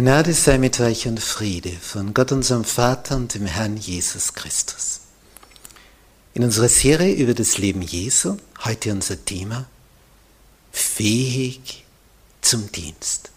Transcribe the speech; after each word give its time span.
Gnade 0.00 0.32
sei 0.32 0.56
mit 0.56 0.80
euch 0.80 1.06
und 1.08 1.20
Friede 1.20 1.72
von 1.72 2.14
Gott 2.14 2.32
unserem 2.32 2.64
Vater 2.64 3.16
und 3.16 3.34
dem 3.34 3.44
Herrn 3.44 3.76
Jesus 3.76 4.32
Christus. 4.32 5.00
In 6.32 6.42
unserer 6.42 6.70
Serie 6.70 7.12
über 7.12 7.34
das 7.34 7.58
Leben 7.58 7.82
Jesu, 7.82 8.38
heute 8.64 8.92
unser 8.92 9.22
Thema, 9.22 9.66
fähig 10.72 11.84
zum 12.40 12.72
Dienst. 12.72 13.30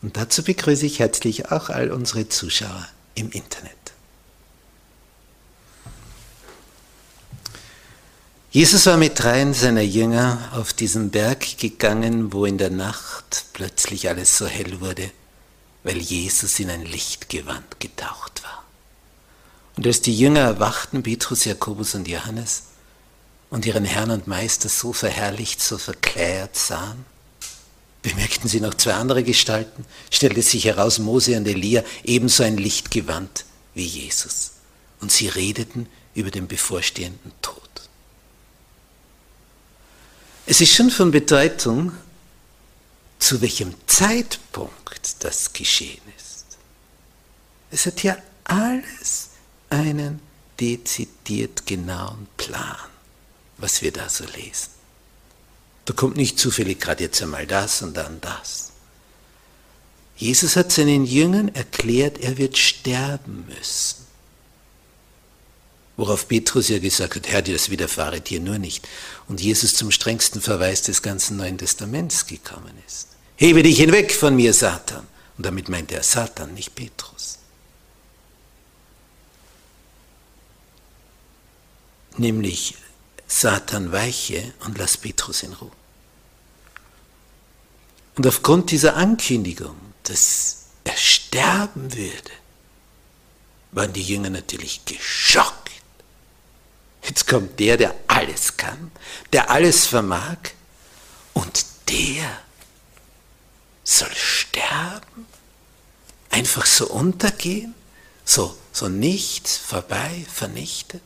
Und 0.00 0.16
dazu 0.16 0.42
begrüße 0.42 0.86
ich 0.86 0.98
herzlich 0.98 1.52
auch 1.52 1.68
all 1.68 1.90
unsere 1.90 2.26
Zuschauer 2.26 2.88
im 3.14 3.30
Internet. 3.30 3.76
Jesus 8.50 8.86
war 8.86 8.96
mit 8.96 9.18
dreien 9.18 9.52
seiner 9.52 9.82
Jünger 9.82 10.52
auf 10.54 10.72
diesen 10.72 11.10
Berg 11.10 11.58
gegangen, 11.58 12.32
wo 12.32 12.46
in 12.46 12.56
der 12.56 12.70
Nacht 12.70 13.44
plötzlich 13.52 14.08
alles 14.08 14.38
so 14.38 14.46
hell 14.46 14.80
wurde 14.80 15.12
weil 15.84 15.98
Jesus 15.98 16.58
in 16.60 16.70
ein 16.70 16.84
Lichtgewand 16.84 17.80
getaucht 17.80 18.42
war. 18.44 18.64
Und 19.76 19.86
als 19.86 20.00
die 20.00 20.16
Jünger 20.16 20.40
erwachten, 20.40 21.02
Petrus, 21.02 21.44
Jakobus 21.44 21.94
und 21.94 22.06
Johannes, 22.08 22.64
und 23.52 23.66
ihren 23.66 23.84
Herrn 23.84 24.10
und 24.10 24.26
Meister 24.26 24.70
so 24.70 24.94
verherrlicht, 24.94 25.60
so 25.60 25.76
verklärt 25.76 26.56
sahen, 26.56 27.04
bemerkten 28.00 28.48
sie 28.48 28.60
noch 28.60 28.74
zwei 28.74 28.94
andere 28.94 29.22
Gestalten, 29.22 29.84
stellte 30.10 30.40
sich 30.40 30.64
heraus, 30.64 30.98
Mose 30.98 31.36
und 31.36 31.46
Elia, 31.46 31.84
ebenso 32.02 32.44
ein 32.44 32.56
Lichtgewand 32.56 33.44
wie 33.74 33.84
Jesus. 33.84 34.52
Und 35.02 35.12
sie 35.12 35.28
redeten 35.28 35.86
über 36.14 36.30
den 36.30 36.48
bevorstehenden 36.48 37.32
Tod. 37.42 37.58
Es 40.46 40.60
ist 40.60 40.74
schon 40.74 40.90
von 40.90 41.10
Bedeutung, 41.10 41.92
zu 43.22 43.40
welchem 43.40 43.74
Zeitpunkt 43.86 45.16
das 45.20 45.52
geschehen 45.52 46.02
ist. 46.18 46.58
Es 47.70 47.86
hat 47.86 48.02
ja 48.02 48.16
alles 48.44 49.30
einen 49.70 50.20
dezidiert 50.58 51.64
genauen 51.66 52.26
Plan, 52.36 52.76
was 53.58 53.80
wir 53.80 53.92
da 53.92 54.08
so 54.08 54.24
lesen. 54.24 54.70
Da 55.84 55.94
kommt 55.94 56.16
nicht 56.16 56.38
zufällig 56.38 56.80
gerade 56.80 57.04
jetzt 57.04 57.22
einmal 57.22 57.46
das 57.46 57.82
und 57.82 57.96
dann 57.96 58.20
das. 58.20 58.72
Jesus 60.16 60.56
hat 60.56 60.72
seinen 60.72 61.04
Jüngern 61.04 61.48
erklärt, 61.48 62.18
er 62.18 62.38
wird 62.38 62.58
sterben 62.58 63.46
müssen. 63.46 64.04
Worauf 65.96 66.26
Petrus 66.26 66.68
ja 66.68 66.80
gesagt 66.80 67.14
hat, 67.14 67.28
Herr, 67.28 67.42
das 67.42 67.70
widerfahre 67.70 68.20
dir 68.20 68.40
nur 68.40 68.58
nicht. 68.58 68.88
Und 69.28 69.40
Jesus 69.40 69.74
zum 69.74 69.92
strengsten 69.92 70.40
Verweis 70.40 70.82
des 70.82 71.02
ganzen 71.02 71.36
Neuen 71.36 71.58
Testaments 71.58 72.26
gekommen 72.26 72.74
ist. 72.86 73.11
Hebe 73.42 73.64
dich 73.64 73.78
hinweg 73.78 74.14
von 74.14 74.36
mir, 74.36 74.54
Satan. 74.54 75.04
Und 75.36 75.44
damit 75.44 75.68
meint 75.68 75.90
er 75.90 76.04
Satan, 76.04 76.54
nicht 76.54 76.76
Petrus. 76.76 77.38
Nämlich 82.16 82.76
Satan 83.26 83.90
weiche 83.90 84.54
und 84.64 84.78
lass 84.78 84.96
Petrus 84.96 85.42
in 85.42 85.54
Ruhe. 85.54 85.72
Und 88.14 88.28
aufgrund 88.28 88.70
dieser 88.70 88.94
Ankündigung, 88.94 89.74
dass 90.04 90.66
er 90.84 90.96
sterben 90.96 91.92
würde, 91.96 92.30
waren 93.72 93.92
die 93.92 94.04
Jünger 94.04 94.30
natürlich 94.30 94.84
geschockt. 94.84 95.72
Jetzt 97.02 97.26
kommt 97.26 97.58
der, 97.58 97.76
der 97.76 97.92
alles 98.06 98.56
kann, 98.56 98.92
der 99.32 99.50
alles 99.50 99.84
vermag 99.84 100.38
und 101.34 101.66
der 101.88 102.40
soll 103.84 104.14
sterben? 104.14 105.26
Einfach 106.30 106.66
so 106.66 106.88
untergehen? 106.88 107.74
So, 108.24 108.56
so 108.72 108.88
nichts, 108.88 109.56
vorbei, 109.56 110.24
vernichtet? 110.32 111.02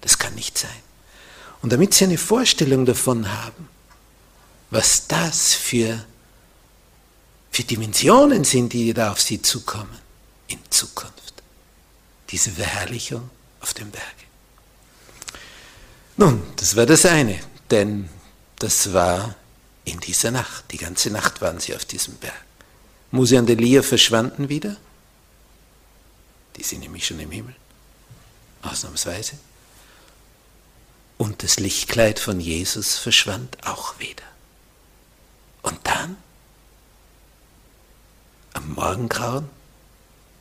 Das 0.00 0.18
kann 0.18 0.34
nicht 0.34 0.58
sein. 0.58 0.70
Und 1.62 1.72
damit 1.72 1.94
Sie 1.94 2.04
eine 2.04 2.18
Vorstellung 2.18 2.86
davon 2.86 3.30
haben, 3.30 3.68
was 4.70 5.06
das 5.08 5.54
für, 5.54 6.04
für 7.50 7.64
Dimensionen 7.64 8.44
sind, 8.44 8.72
die 8.72 8.94
da 8.94 9.12
auf 9.12 9.20
Sie 9.20 9.42
zukommen 9.42 9.98
in 10.46 10.58
Zukunft. 10.70 11.42
Diese 12.30 12.50
Verherrlichung 12.50 13.28
auf 13.60 13.74
dem 13.74 13.90
Berge. 13.90 14.06
Nun, 16.16 16.42
das 16.56 16.76
war 16.76 16.86
das 16.86 17.04
eine, 17.06 17.40
denn 17.70 18.08
das 18.58 18.92
war 18.92 19.34
in 19.84 20.00
dieser 20.00 20.30
Nacht. 20.30 20.64
Die 20.72 20.76
ganze 20.76 21.10
Nacht 21.10 21.40
waren 21.40 21.60
sie 21.60 21.74
auf 21.74 21.84
diesem 21.84 22.14
Berg. 22.14 22.44
Mose 23.10 23.38
und 23.38 23.50
Elia 23.50 23.82
verschwanden 23.82 24.48
wieder. 24.48 24.76
Die 26.56 26.62
sind 26.62 26.80
nämlich 26.80 27.06
schon 27.06 27.20
im 27.20 27.30
Himmel. 27.30 27.54
Ausnahmsweise. 28.62 29.38
Und 31.18 31.42
das 31.42 31.58
Lichtkleid 31.58 32.18
von 32.18 32.40
Jesus 32.40 32.98
verschwand 32.98 33.58
auch 33.66 33.98
wieder. 33.98 34.24
Und 35.62 35.78
dann, 35.84 36.16
am 38.54 38.72
Morgengrauen, 38.72 39.48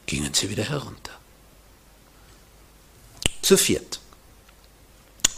gingen 0.05 0.33
sie 0.33 0.49
wieder 0.49 0.63
herunter. 0.63 1.11
Zu 3.41 3.57
viert. 3.57 3.99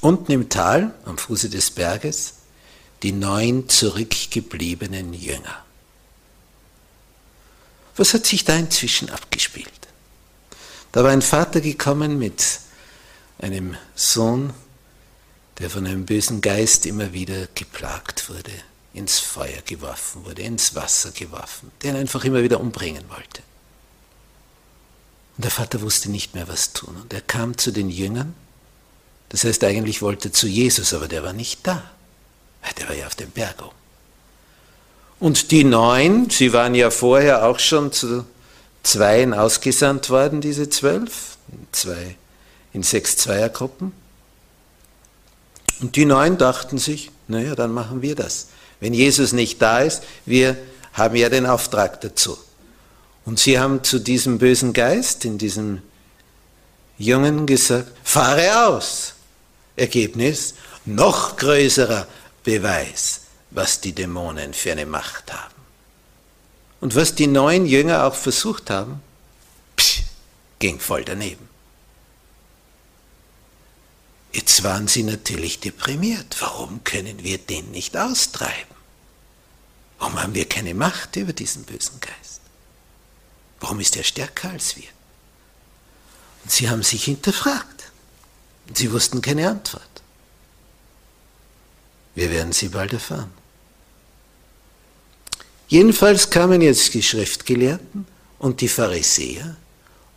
Unten 0.02 0.32
im 0.32 0.50
Tal, 0.50 0.94
am 1.06 1.18
Fuße 1.18 1.50
des 1.50 1.72
Berges, 1.72 2.34
die 3.04 3.12
neun 3.12 3.68
zurückgebliebenen 3.68 5.14
Jünger. 5.14 5.66
Was 7.96 8.14
hat 8.14 8.26
sich 8.26 8.46
da 8.46 8.56
inzwischen 8.56 9.10
abgespielt? 9.10 9.70
Da 10.92 11.04
war 11.04 11.12
ein 11.12 11.22
Vater 11.22 11.62
gekommen 11.62 12.18
mit 12.18 12.60
einem 13.40 13.76
Sohn, 13.96 14.54
der 15.60 15.70
von 15.70 15.86
einem 15.86 16.06
bösen 16.06 16.42
Geist 16.42 16.86
immer 16.86 17.14
wieder 17.14 17.48
geplagt 17.56 18.30
wurde, 18.30 18.52
ins 18.94 19.20
Feuer 19.20 19.62
geworfen 19.66 20.26
wurde, 20.26 20.42
ins 20.42 20.76
Wasser 20.76 21.12
geworfen, 21.12 21.72
der 21.82 21.92
ihn 21.92 21.98
einfach 21.98 22.24
immer 22.24 22.44
wieder 22.44 22.60
umbringen 22.60 23.04
wollte. 23.10 23.42
Und 25.38 25.46
der 25.46 25.52
Vater 25.52 25.82
wusste 25.82 26.12
nicht 26.12 26.36
mehr, 26.36 26.48
was 26.48 26.74
tun. 26.74 26.96
Und 27.02 27.14
er 27.14 27.22
kam 27.22 27.58
zu 27.58 27.72
den 27.72 27.90
Jüngern, 27.90 28.36
das 29.30 29.44
heißt 29.44 29.64
eigentlich 29.64 30.02
wollte 30.02 30.32
zu 30.32 30.48
Jesus, 30.48 30.94
aber 30.94 31.08
der 31.08 31.24
war 31.24 31.34
nicht 31.34 31.66
da. 31.66 31.90
Der 32.78 32.90
war 32.90 32.96
ja 32.96 33.08
auf 33.08 33.16
dem 33.16 33.32
Berg 33.32 33.62
oben. 33.62 33.76
Und 35.20 35.52
die 35.52 35.64
neun, 35.64 36.30
sie 36.30 36.52
waren 36.52 36.74
ja 36.74 36.90
vorher 36.90 37.46
auch 37.46 37.60
schon 37.60 37.92
zu 37.92 38.26
Zweien 38.84 39.34
ausgesandt 39.34 40.10
worden, 40.10 40.42
diese 40.42 40.70
zwölf, 40.70 41.38
zwei, 41.72 42.16
in 42.74 42.82
sechs 42.82 43.18
Zweiergruppen. 43.18 43.92
Und 45.80 45.96
die 45.96 46.06
neun 46.06 46.38
dachten 46.38 46.78
sich, 46.78 47.12
naja, 47.28 47.56
dann 47.56 47.72
machen 47.72 48.02
wir 48.02 48.16
das. 48.16 48.48
Wenn 48.80 48.94
Jesus 48.94 49.32
nicht 49.32 49.62
da 49.62 49.80
ist, 49.80 50.04
wir 50.26 50.58
haben 50.94 51.16
ja 51.16 51.30
den 51.30 51.46
Auftrag 51.46 52.02
dazu. 52.02 52.38
Und 53.26 53.40
sie 53.40 53.60
haben 53.60 53.84
zu 53.84 54.00
diesem 54.00 54.40
bösen 54.40 54.74
Geist 54.74 55.26
in 55.26 55.38
diesem 55.38 55.82
Jungen 56.98 57.46
gesagt, 57.46 57.92
fahre 58.04 58.68
aus. 58.68 59.14
Ergebnis, 59.76 60.56
noch 60.86 61.38
größerer 61.38 62.08
Beweis, 62.44 63.22
was 63.52 63.82
die 63.82 63.94
Dämonen 63.94 64.54
für 64.54 64.72
eine 64.72 64.86
Macht 64.86 65.32
haben. 65.34 65.54
Und 66.80 66.96
was 66.96 67.14
die 67.14 67.28
neuen 67.28 67.66
Jünger 67.66 68.06
auch 68.06 68.16
versucht 68.16 68.70
haben, 68.70 69.02
psch, 69.78 70.04
ging 70.60 70.80
voll 70.80 71.06
daneben. 71.06 71.48
Jetzt 74.32 74.64
waren 74.64 74.88
sie 74.88 75.04
natürlich 75.04 75.60
deprimiert. 75.60 76.38
Warum 76.40 76.84
können 76.84 77.24
wir 77.24 77.38
den 77.38 77.72
nicht 77.72 77.98
austreiben? 77.98 78.76
Warum 80.00 80.22
haben 80.22 80.34
wir 80.34 80.48
keine 80.48 80.74
Macht 80.74 81.16
über 81.18 81.34
diesen 81.34 81.64
bösen 81.64 82.00
Geist? 82.00 82.42
Warum 83.60 83.80
ist 83.80 83.96
er 83.98 84.04
stärker 84.04 84.50
als 84.50 84.78
wir? 84.78 84.88
Und 86.44 86.52
sie 86.52 86.70
haben 86.70 86.82
sich 86.82 87.04
hinterfragt. 87.04 87.92
Und 88.68 88.78
sie 88.78 88.92
wussten 88.92 89.22
keine 89.22 89.50
Antwort. 89.50 89.91
Wir 92.16 92.30
werden 92.30 92.52
sie 92.52 92.70
bald 92.70 92.94
erfahren. 92.94 93.32
Jedenfalls 95.68 96.30
kamen 96.30 96.62
jetzt 96.62 96.94
die 96.94 97.04
Schriftgelehrten 97.04 98.06
und 98.40 98.60
die 98.60 98.68
Pharisäer 98.68 99.56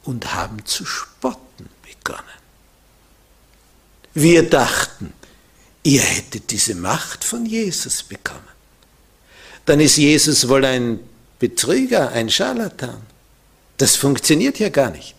und 0.03 0.35
haben 0.35 0.65
zu 0.65 0.85
spotten 0.85 1.69
begonnen. 1.83 2.25
Wir 4.15 4.49
dachten, 4.49 5.13
ihr 5.85 6.03
hättet 6.03 6.51
diese 6.51 6.75
Macht 6.75 7.25
von 7.25 7.47
Jesus 7.47 8.03
bekommen. 8.03 8.41
Dann 9.65 9.81
ist 9.81 9.97
Jesus 9.97 10.49
wohl 10.49 10.65
ein 10.65 11.01
Betrüger, 11.39 12.11
ein 12.11 12.31
Scharlatan. 12.31 13.03
Das 13.77 13.97
funktioniert 13.97 14.59
ja 14.59 14.69
gar 14.69 14.91
nicht. 14.91 15.15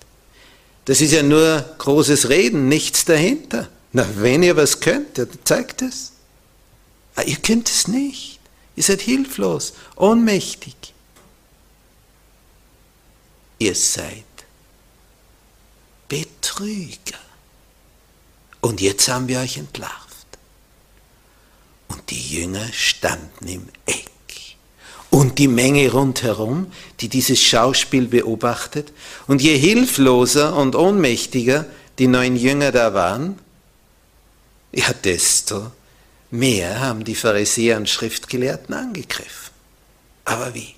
Das 0.86 1.01
ist 1.01 1.13
ja 1.13 1.24
nur 1.24 1.63
großes 1.77 2.30
Reden, 2.30 2.68
nichts 2.68 3.06
dahinter. 3.06 3.69
Na, 3.92 4.06
wenn 4.16 4.44
ihr 4.44 4.56
was 4.56 4.80
könnt, 4.80 5.18
dann 5.18 5.30
zeigt 5.44 5.81
es. 5.81 6.12
Ah, 7.15 7.23
ihr 7.23 7.38
könnt 7.38 7.69
es 7.69 7.88
nicht. 7.88 8.39
Ihr 8.75 8.83
seid 8.83 9.01
hilflos, 9.01 9.73
ohnmächtig. 9.95 10.75
Ihr 13.57 13.75
seid 13.75 14.23
Betrüger. 16.09 17.19
Und 18.62 18.81
jetzt 18.81 19.07
haben 19.07 19.27
wir 19.27 19.39
euch 19.39 19.57
entlarvt. 19.57 20.27
Und 21.88 22.09
die 22.09 22.35
Jünger 22.35 22.67
standen 22.73 23.47
im 23.47 23.69
Eck. 23.85 24.09
Und 25.09 25.39
die 25.39 25.47
Menge 25.47 25.89
rundherum, 25.91 26.71
die 27.00 27.07
dieses 27.07 27.41
Schauspiel 27.41 28.07
beobachtet, 28.07 28.91
und 29.27 29.41
je 29.41 29.57
hilfloser 29.57 30.56
und 30.56 30.75
ohnmächtiger 30.75 31.65
die 32.00 32.07
neun 32.07 32.35
Jünger 32.35 32.73
da 32.73 32.94
waren, 32.94 33.39
ja, 34.73 34.91
desto 34.91 35.71
mehr 36.38 36.80
haben 36.80 37.04
die 37.04 37.16
Pharisäer 37.16 37.78
und 37.78 37.90
Schriftgelehrten 37.90 38.74
angegriffen. 38.74 39.54
Aber 40.26 40.54
wie? 40.54 40.76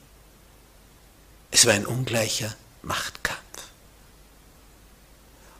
Es 1.51 1.65
war 1.65 1.73
ein 1.73 1.85
ungleicher 1.85 2.55
Machtkampf. 2.81 3.41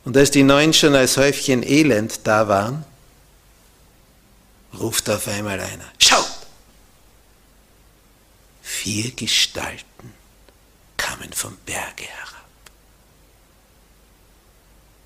Und 0.04 0.16
als 0.16 0.30
die 0.30 0.42
neun 0.42 0.72
schon 0.72 0.94
als 0.94 1.16
Häufchen 1.16 1.62
Elend 1.62 2.20
da 2.26 2.48
waren, 2.48 2.84
ruft 4.78 5.08
auf 5.10 5.28
einmal 5.28 5.60
einer, 5.60 5.84
schaut! 5.98 6.26
Vier 8.62 9.10
Gestalten 9.12 10.14
kamen 10.96 11.32
vom 11.32 11.56
Berge 11.66 12.04
herab. 12.04 12.46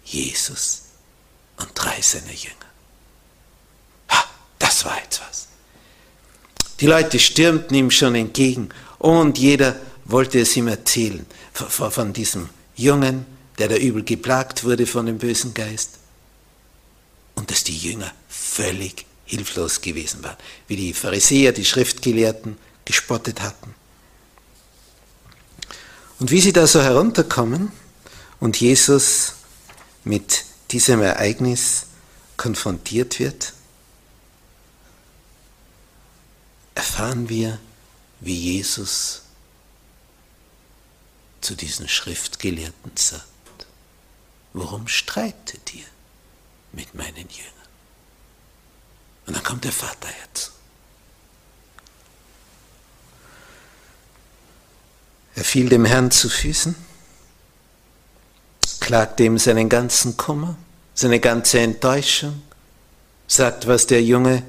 Jesus 0.05 0.83
und 1.57 1.71
drei 1.75 2.01
seiner 2.03 2.33
Jünger. 2.33 2.62
Das 4.83 4.91
war 4.91 5.01
jetzt 5.01 5.21
was. 5.29 5.47
Die 6.81 6.87
Leute 6.87 7.21
stürmten 7.21 7.77
ihm 7.77 7.91
schon 7.93 8.17
entgegen 8.17 8.71
und 8.99 9.39
jeder 9.39 9.77
wollte 10.05 10.41
es 10.41 10.57
ihm 10.57 10.67
erzählen 10.67 11.25
von 11.53 12.13
diesem 12.13 12.49
Jungen, 12.75 13.25
der 13.59 13.69
da 13.69 13.77
übel 13.77 14.03
geplagt 14.03 14.65
wurde 14.65 14.87
von 14.87 15.07
dem 15.07 15.19
bösen 15.19 15.55
Geist. 15.55 15.99
Und 17.37 17.51
dass 17.53 17.63
die 17.63 17.77
Jünger 17.77 18.13
völlig 18.29 19.07
hilflos 19.25 19.81
gewesen 19.81 20.25
waren, 20.25 20.37
wie 20.67 20.77
die 20.77 20.93
Pharisäer, 20.93 21.53
die 21.53 21.65
Schriftgelehrten 21.65 22.59
gespottet 22.85 23.41
hatten. 23.41 23.75
Und 26.19 26.33
wie 26.33 26.41
sie 26.41 26.53
da 26.53 26.67
so 26.67 26.83
herunterkommen 26.83 27.71
und 28.41 28.61
Jesus 28.61 29.35
mit 30.03 30.45
diesem 30.73 31.03
Ereignis 31.03 31.87
konfrontiert 32.37 33.21
wird, 33.21 33.53
erfahren 36.83 37.29
wir, 37.29 37.61
wie 38.19 38.35
Jesus 38.35 39.23
zu 41.41 41.55
diesen 41.55 41.87
Schriftgelehrten 41.89 42.91
sagt, 42.97 43.23
warum 44.53 44.89
streitet 44.89 45.75
ihr 45.75 45.85
mit 46.73 46.93
meinen 46.97 47.29
Jüngern? 47.29 47.69
Und 49.27 49.37
dann 49.37 49.45
kommt 49.45 49.63
der 49.63 49.71
Vater 49.71 50.09
herzu. 50.09 50.51
Er 55.37 55.45
fiel 55.45 55.69
dem 55.69 55.85
Herrn 55.85 56.11
zu 56.11 56.29
Füßen, 56.29 56.75
klagte 58.81 59.23
ihm 59.23 59.39
seinen 59.39 59.69
ganzen 59.69 60.17
Kummer, 60.17 60.57
seine 60.95 61.21
ganze 61.21 61.61
Enttäuschung, 61.61 62.43
sagt, 63.29 63.69
was 63.69 63.87
der 63.87 64.03
Junge 64.03 64.43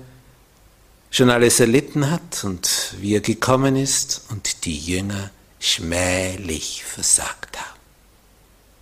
schon 1.14 1.30
alles 1.30 1.60
erlitten 1.60 2.10
hat 2.10 2.44
und 2.44 2.96
wie 2.98 3.14
er 3.14 3.22
gekommen 3.22 3.76
ist 3.76 4.24
und 4.30 4.66
die 4.66 4.80
Jünger 4.80 5.30
schmählich 5.60 6.84
versagt 6.84 7.56
haben. 7.60 7.80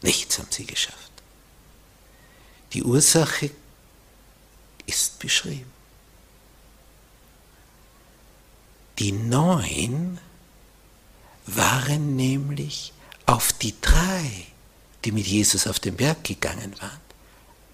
Nichts 0.02 0.40
haben 0.40 0.48
sie 0.50 0.66
geschafft. 0.66 1.12
Die 2.72 2.84
Ursache 2.84 3.52
ist 4.86 5.20
beschrieben. 5.20 5.70
Die 8.98 9.12
neun 9.12 10.18
waren 11.48 12.16
nämlich 12.16 12.94
auf 13.26 13.52
die 13.52 13.76
drei, 13.82 14.46
die 15.04 15.12
mit 15.12 15.28
Jesus 15.28 15.68
auf 15.68 15.82
den 15.82 15.98
Berg 15.98 16.24
gegangen 16.24 16.74
waren, 16.80 17.02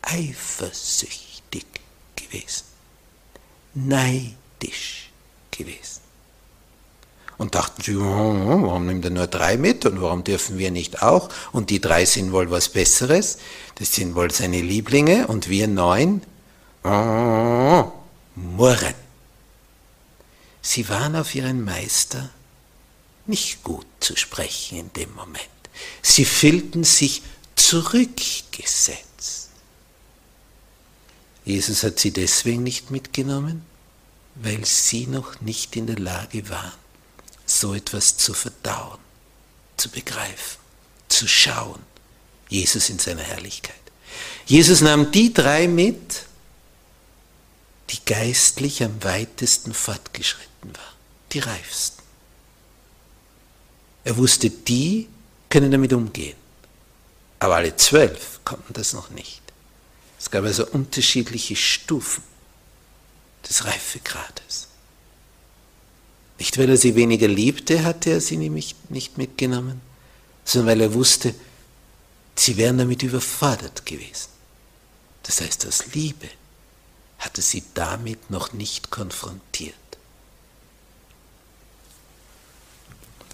eifersüchtig 0.01 1.65
gewesen, 2.15 2.65
neidisch 4.61 5.09
gewesen. 5.51 6.01
Und 7.37 7.53
dachten 7.53 7.83
sie, 7.83 7.99
warum 7.99 8.87
nimmt 8.87 9.05
er 9.05 9.11
nur 9.11 9.27
drei 9.27 9.57
mit 9.57 9.85
und 9.85 10.01
warum 10.01 10.23
dürfen 10.23 10.57
wir 10.57 10.71
nicht 10.71 11.03
auch? 11.03 11.29
Und 11.51 11.69
die 11.69 11.79
drei 11.79 12.05
sind 12.05 12.31
wohl 12.31 12.49
was 12.49 12.69
Besseres, 12.69 13.37
das 13.75 13.93
sind 13.93 14.15
wohl 14.15 14.31
seine 14.31 14.59
Lieblinge 14.59 15.27
und 15.27 15.47
wir 15.47 15.67
neun, 15.67 16.23
murren. 16.83 18.95
Sie 20.61 20.89
waren 20.89 21.15
auf 21.15 21.35
ihren 21.35 21.63
Meister 21.63 22.31
nicht 23.27 23.63
gut 23.63 23.85
zu 23.99 24.15
sprechen 24.15 24.79
in 24.79 24.93
dem 24.93 25.13
Moment. 25.13 25.45
Sie 26.01 26.25
fühlten 26.25 26.83
sich 26.83 27.21
zurückgesetzt. 27.55 29.49
Jesus 31.45 31.83
hat 31.83 31.99
sie 31.99 32.11
deswegen 32.11 32.63
nicht 32.63 32.89
mitgenommen, 32.89 33.63
weil 34.41 34.65
sie 34.65 35.07
noch 35.07 35.41
nicht 35.41 35.75
in 35.75 35.87
der 35.87 35.97
Lage 35.97 36.49
waren, 36.49 36.73
so 37.45 37.73
etwas 37.73 38.17
zu 38.17 38.33
verdauen, 38.33 38.99
zu 39.77 39.89
begreifen, 39.89 40.59
zu 41.07 41.27
schauen. 41.27 41.81
Jesus 42.49 42.89
in 42.89 42.99
seiner 42.99 43.23
Herrlichkeit. 43.23 43.75
Jesus 44.45 44.81
nahm 44.81 45.11
die 45.11 45.33
drei 45.33 45.67
mit, 45.67 46.23
die 47.89 48.03
geistlich 48.05 48.83
am 48.83 49.03
weitesten 49.03 49.73
fortgeschritten 49.73 50.75
waren, 50.75 50.95
die 51.31 51.39
reifsten. 51.39 52.03
Er 54.03 54.15
wusste, 54.17 54.49
die 54.49 55.09
können 55.49 55.71
damit 55.71 55.91
umgehen. 55.93 56.37
Aber 57.39 57.55
alle 57.55 57.75
zwölf 57.75 58.39
konnten 58.45 58.73
das 58.73 58.93
noch 58.93 59.09
nicht. 59.09 59.41
Es 60.19 60.31
gab 60.31 60.45
also 60.45 60.65
unterschiedliche 60.65 61.55
Stufen 61.55 62.23
des 63.47 63.65
Reifegrades. 63.65 64.67
Nicht 66.39 66.57
weil 66.57 66.69
er 66.69 66.77
sie 66.77 66.95
weniger 66.95 67.27
liebte, 67.27 67.83
hatte 67.83 68.11
er 68.11 68.21
sie 68.21 68.37
nämlich 68.37 68.75
nicht 68.89 69.17
mitgenommen, 69.17 69.81
sondern 70.45 70.67
weil 70.71 70.81
er 70.81 70.93
wusste, 70.93 71.33
sie 72.35 72.57
wären 72.57 72.77
damit 72.77 73.03
überfordert 73.03 73.85
gewesen. 73.85 74.29
Das 75.23 75.41
heißt, 75.41 75.65
aus 75.65 75.93
Liebe 75.93 76.29
hatte 77.19 77.41
sie 77.41 77.63
damit 77.73 78.29
noch 78.29 78.53
nicht 78.53 78.91
konfrontiert. 78.91 79.75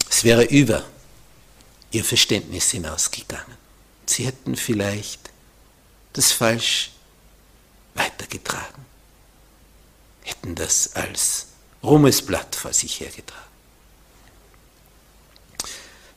Es 0.10 0.24
wäre 0.24 0.44
über 0.46 0.86
ihr 1.92 2.04
Verständnis 2.04 2.72
hinausgegangen. 2.72 3.58
Sie 4.06 4.26
hätten 4.26 4.56
vielleicht 4.56 5.32
das 6.14 6.32
falsch 6.32 6.92
weitergetragen, 7.96 8.86
hätten 10.24 10.56
das 10.56 10.96
als 10.96 11.48
Ruhmesblatt 11.84 12.56
vor 12.56 12.74
sich 12.74 13.00
hergetragen. 13.00 13.42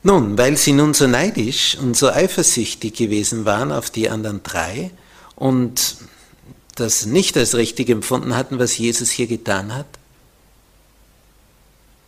Nun, 0.02 0.38
weil 0.38 0.56
sie 0.56 0.72
nun 0.72 0.94
so 0.94 1.08
neidisch 1.08 1.76
und 1.76 1.96
so 1.96 2.08
eifersüchtig 2.08 2.94
gewesen 2.94 3.44
waren 3.44 3.72
auf 3.72 3.90
die 3.90 4.08
anderen 4.08 4.42
drei 4.44 4.92
und 5.34 5.96
das 6.76 7.06
nicht 7.06 7.36
als 7.36 7.56
richtig 7.56 7.88
empfunden 7.88 8.36
hatten, 8.36 8.58
was 8.58 8.78
Jesus 8.78 9.10
hier 9.10 9.26
getan 9.26 9.74
hat, 9.74 9.86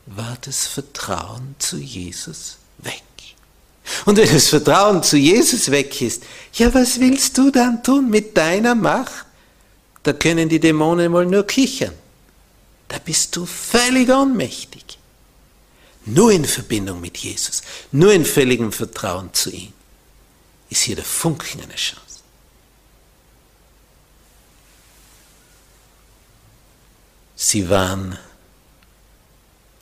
war 0.07 0.39
das 0.43 0.67
Vertrauen 0.67 1.57
zu 1.59 1.77
Jesus 1.77 2.59
weg. 2.79 3.03
Und 4.05 4.17
wenn 4.17 4.33
das 4.33 4.49
Vertrauen 4.49 5.03
zu 5.03 5.17
Jesus 5.17 5.71
weg 5.71 6.01
ist, 6.01 6.23
ja, 6.53 6.73
was 6.75 7.01
willst 7.01 7.37
du 7.39 7.51
dann 7.51 7.83
tun 7.83 8.11
mit 8.11 8.37
deiner 8.37 8.75
Macht? 8.75 9.27
Da 10.03 10.13
können 10.13 10.49
die 10.49 10.61
Dämonen 10.61 11.13
wohl 11.13 11.27
nur 11.27 11.47
kichern. 11.47 11.95
Da 12.89 12.99
bist 12.99 13.37
du 13.37 13.45
völlig 13.47 14.09
ohnmächtig. 14.09 14.99
Nur 16.07 16.33
in 16.33 16.45
Verbindung 16.47 17.01
mit 17.01 17.19
Jesus, 17.19 17.63
nur 17.93 18.13
in 18.13 18.25
völligem 18.25 18.73
Vertrauen 18.73 19.33
zu 19.35 19.51
ihm, 19.51 19.75
ist 20.71 20.83
hier 20.83 20.97
der 20.97 21.05
Funken 21.05 21.61
einer 21.61 21.75
Chance. 21.75 22.21
Sie 27.37 27.69
waren 27.69 28.19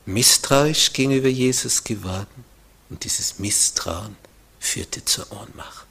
misstrauisch 0.05 0.93
gegenüber 0.93 1.29
Jesus 1.29 1.85
geworden 1.85 2.45
und 2.91 3.05
dieses 3.05 3.39
Misstrauen 3.39 4.17
führte 4.61 5.05
zur 5.05 5.31
Ohnmacht. 5.33 5.87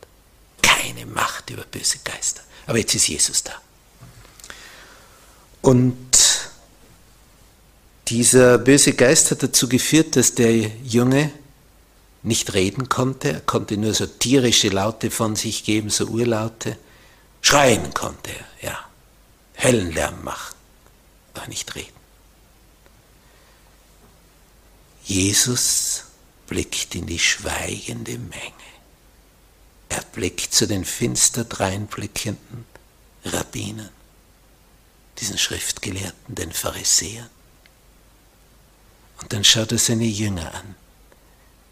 Keine 0.62 1.06
Macht 1.06 1.50
über 1.50 1.64
böse 1.64 2.00
Geister. 2.04 2.44
Aber 2.68 2.78
jetzt 2.78 2.94
ist 2.94 3.08
Jesus 3.08 3.44
da. 3.44 3.62
Und 5.66 5.98
dieser 8.10 8.60
böse 8.60 8.94
Geist 8.94 9.32
hat 9.32 9.42
dazu 9.42 9.68
geführt, 9.68 10.16
dass 10.16 10.36
der 10.36 10.56
Junge 10.84 11.32
nicht 12.22 12.54
reden 12.54 12.88
konnte. 12.88 13.32
Er 13.32 13.42
konnte 13.42 13.76
nur 13.76 13.96
so 13.96 14.06
tierische 14.06 14.70
Laute 14.70 15.10
von 15.10 15.36
sich 15.36 15.64
geben, 15.64 15.90
so 15.90 16.06
Urlaute. 16.06 16.78
Schreien 17.42 17.96
konnte 17.96 18.30
er, 18.30 18.70
ja. 18.70 18.80
Höllenlärm 19.58 20.24
machen, 20.24 20.56
aber 21.34 21.48
nicht 21.48 21.74
reden. 21.74 21.90
Jesus 25.04 26.04
blickt 26.46 26.94
in 26.94 27.08
die 27.08 27.18
schweigende 27.18 28.20
Menge. 28.20 28.54
Er 29.90 30.04
blickt 30.14 30.54
zu 30.54 30.68
den 30.68 30.86
finster 30.86 31.44
dreinblickenden 31.44 32.66
Rabbinern, 33.24 33.90
diesen 35.20 35.38
Schriftgelehrten, 35.38 36.36
den 36.36 36.52
Pharisäern. 36.52 37.30
Und 39.22 39.32
dann 39.32 39.44
schaut 39.44 39.72
er 39.72 39.78
seine 39.78 40.06
Jünger 40.06 40.54
an, 40.54 40.76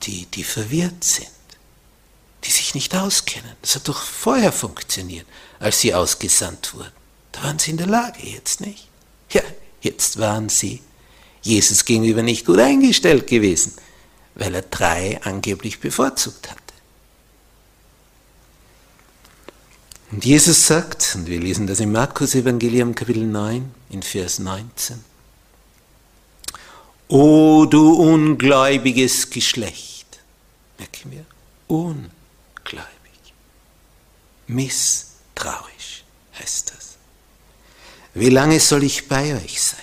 die, 0.04 0.26
die 0.28 0.44
verwirrt 0.44 1.04
sind, 1.04 1.28
die 2.44 2.52
sich 2.52 2.74
nicht 2.74 2.96
auskennen. 2.96 3.56
Das 3.62 3.76
hat 3.76 3.88
doch 3.88 4.02
vorher 4.02 4.52
funktioniert, 4.52 5.28
als 5.60 5.82
sie 5.82 5.94
ausgesandt 5.94 6.74
wurden. 6.74 6.92
Da 7.32 7.44
waren 7.44 7.60
sie 7.60 7.72
in 7.72 7.78
der 7.78 7.88
Lage, 7.88 8.26
jetzt 8.26 8.62
nicht. 8.62 8.88
Ja, 9.32 9.42
jetzt 9.82 10.20
waren 10.20 10.50
sie 10.50 10.82
Jesus 11.42 11.86
gegenüber 11.86 12.22
nicht 12.22 12.46
gut 12.46 12.60
eingestellt 12.60 13.28
gewesen, 13.28 13.74
weil 14.36 14.56
er 14.56 14.62
drei 14.62 15.22
angeblich 15.24 15.80
bevorzugt 15.80 16.50
hatte. 16.50 16.62
Und 20.13 20.24
Jesus 20.24 20.67
sagt, 20.67 21.15
und 21.15 21.27
wir 21.27 21.39
lesen 21.39 21.67
das 21.67 21.79
im 21.79 21.91
Markus 21.91 22.36
Evangelium 22.36 22.93
Kapitel 22.93 23.25
9 23.25 23.74
in 23.89 24.03
Vers 24.03 24.39
19, 24.39 25.03
O 27.08 27.65
du 27.65 27.93
ungläubiges 27.93 29.32
Geschlecht, 29.32 30.20
merken 30.77 31.12
wir, 31.12 31.25
ungläubig, 31.67 32.13
misstrauisch 34.48 36.03
heißt 36.39 36.74
das. 36.75 36.98
Wie 38.13 38.29
lange 38.29 38.60
soll 38.60 38.84
ich 38.84 39.08
bei 39.08 39.36
euch 39.36 39.62
sein? 39.62 39.79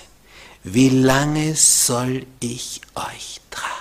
wie 0.62 0.90
lange 0.90 1.56
soll 1.56 2.26
ich 2.40 2.80
euch 2.94 3.40
tragen? 3.50 3.74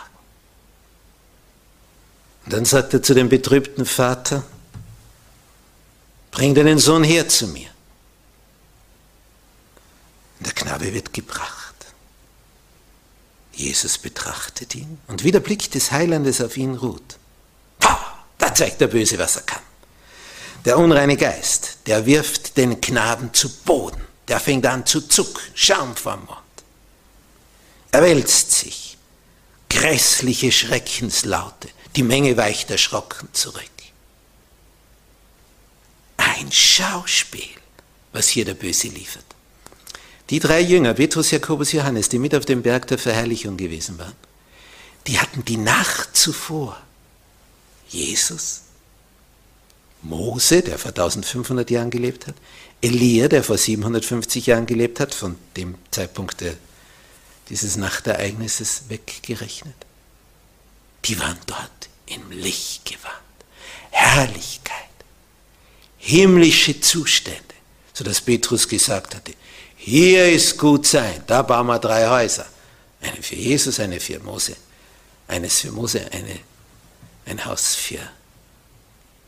Und 2.46 2.54
dann 2.54 2.66
sagt 2.66 2.94
er 2.94 3.04
zu 3.04 3.14
dem 3.14 3.30
betrübten 3.30 3.86
Vater, 3.86 4.44
bring 6.32 6.56
deinen 6.56 6.80
Sohn 6.80 7.04
her 7.04 7.28
zu 7.28 7.48
mir. 7.48 7.70
Der 10.40 10.54
Knabe 10.54 10.94
wird 10.94 11.14
gebracht. 11.14 11.76
Jesus 13.54 13.98
betrachtet 13.98 14.74
ihn 14.76 15.00
und 15.08 15.24
wie 15.24 15.32
der 15.32 15.42
Blick 15.42 15.70
des 15.72 15.92
Heilandes 15.92 16.42
auf 16.42 16.56
ihn 16.56 16.76
ruht. 16.76 17.18
Da 18.38 18.56
zeigt 18.56 18.80
der 18.80 18.88
Böse, 18.88 19.20
was 19.20 19.36
er 19.36 19.42
kann. 19.44 19.62
Der 20.66 20.78
unreine 20.78 21.18
Geist, 21.18 21.80
der 21.86 22.06
wirft 22.06 22.58
den 22.58 22.82
Knaben 22.82 23.34
zu 23.34 23.50
Boden. 23.50 24.02
Der 24.28 24.40
fängt 24.40 24.66
an 24.66 24.86
zu 24.86 25.02
zucken, 25.02 25.42
Schaum 25.56 25.96
vom 25.96 26.26
Mund. 26.26 26.40
Er 27.92 28.02
wälzt 28.02 28.52
sich. 28.52 28.98
Grässliche 29.70 30.52
Schreckenslaute. 30.52 31.70
Die 31.96 32.04
Menge 32.04 32.38
weicht 32.38 32.72
erschrocken 32.72 33.30
zurück. 33.34 33.64
Ein 36.40 36.52
Schauspiel, 36.52 37.50
was 38.14 38.30
hier 38.30 38.46
der 38.46 38.54
Böse 38.54 38.88
liefert. 38.88 39.26
Die 40.30 40.40
drei 40.40 40.62
Jünger, 40.62 40.94
Petrus, 40.94 41.32
Jakobus, 41.32 41.74
Johannes, 41.74 42.08
die 42.08 42.20
mit 42.20 42.34
auf 42.34 42.46
dem 42.46 42.62
Berg 42.62 42.88
der 42.88 42.98
Verherrlichung 42.98 43.58
gewesen 43.58 43.98
waren, 43.98 44.16
die 45.08 45.20
hatten 45.20 45.44
die 45.44 45.58
Nacht 45.58 46.16
zuvor 46.16 46.80
Jesus, 47.90 48.62
Mose, 50.02 50.62
der 50.62 50.78
vor 50.78 50.90
1500 50.90 51.70
Jahren 51.70 51.90
gelebt 51.90 52.28
hat, 52.28 52.36
Elia, 52.82 53.28
der 53.28 53.44
vor 53.44 53.58
750 53.58 54.46
Jahren 54.46 54.66
gelebt 54.66 55.00
hat, 55.00 55.14
von 55.14 55.36
dem 55.58 55.76
Zeitpunkt 55.92 56.40
der 56.40 56.56
dieses 57.50 57.76
Nachtereignisses 57.78 58.84
weggerechnet. 58.88 59.76
Die 61.06 61.20
waren 61.20 61.40
dort 61.48 61.90
im 62.06 62.32
Licht 62.32 62.86
gewandt. 62.86 63.16
Herrlichkeit, 63.90 64.69
himmlische 66.00 66.80
Zustände, 66.82 67.56
sodass 67.94 68.22
Petrus 68.22 68.68
gesagt 68.68 69.16
hatte, 69.16 69.34
hier 69.78 70.30
ist 70.32 70.58
gut 70.58 70.86
sein, 70.86 71.24
da 71.28 71.42
bauen 71.42 71.68
wir 71.68 71.80
drei 71.80 72.08
Häuser. 72.08 72.48
Eine 73.02 73.22
für 73.22 73.36
Jesus, 73.36 73.80
eine 73.80 74.00
für 74.00 74.20
Mose, 74.20 74.56
eines 75.28 75.60
für 75.60 75.72
Mose, 75.72 76.06
eine, 76.12 76.40
ein 77.26 77.46
Haus 77.46 77.76
für 77.76 78.02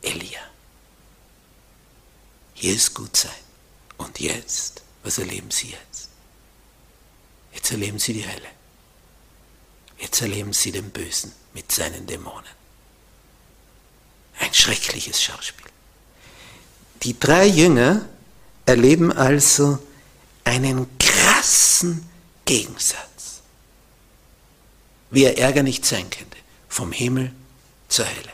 Elia. 0.01 0.41
Hier 2.53 2.75
ist 2.75 2.93
gut 2.93 3.15
sein. 3.15 3.31
Und 3.97 4.19
jetzt, 4.19 4.81
was 5.03 5.17
erleben 5.19 5.51
Sie 5.51 5.69
jetzt? 5.69 6.11
Jetzt 7.53 7.71
erleben 7.71 7.99
sie 7.99 8.13
die 8.13 8.27
Hölle. 8.27 8.49
Jetzt 9.99 10.21
erleben 10.21 10.53
sie 10.53 10.71
den 10.71 10.89
Bösen 10.89 11.31
mit 11.53 11.71
seinen 11.71 12.07
Dämonen. 12.07 12.49
Ein 14.39 14.53
schreckliches 14.53 15.21
Schauspiel. 15.21 15.67
Die 17.03 17.19
drei 17.19 17.47
Jünger 17.47 18.07
erleben 18.65 19.11
also 19.11 19.79
einen 20.43 20.87
krassen 20.99 22.07
Gegensatz, 22.45 23.41
wie 25.09 25.23
er 25.23 25.37
Ärger 25.37 25.63
nicht 25.63 25.85
sein 25.85 26.09
könnte, 26.09 26.37
vom 26.69 26.91
Himmel 26.91 27.31
zur 27.89 28.05
Hölle. 28.05 28.33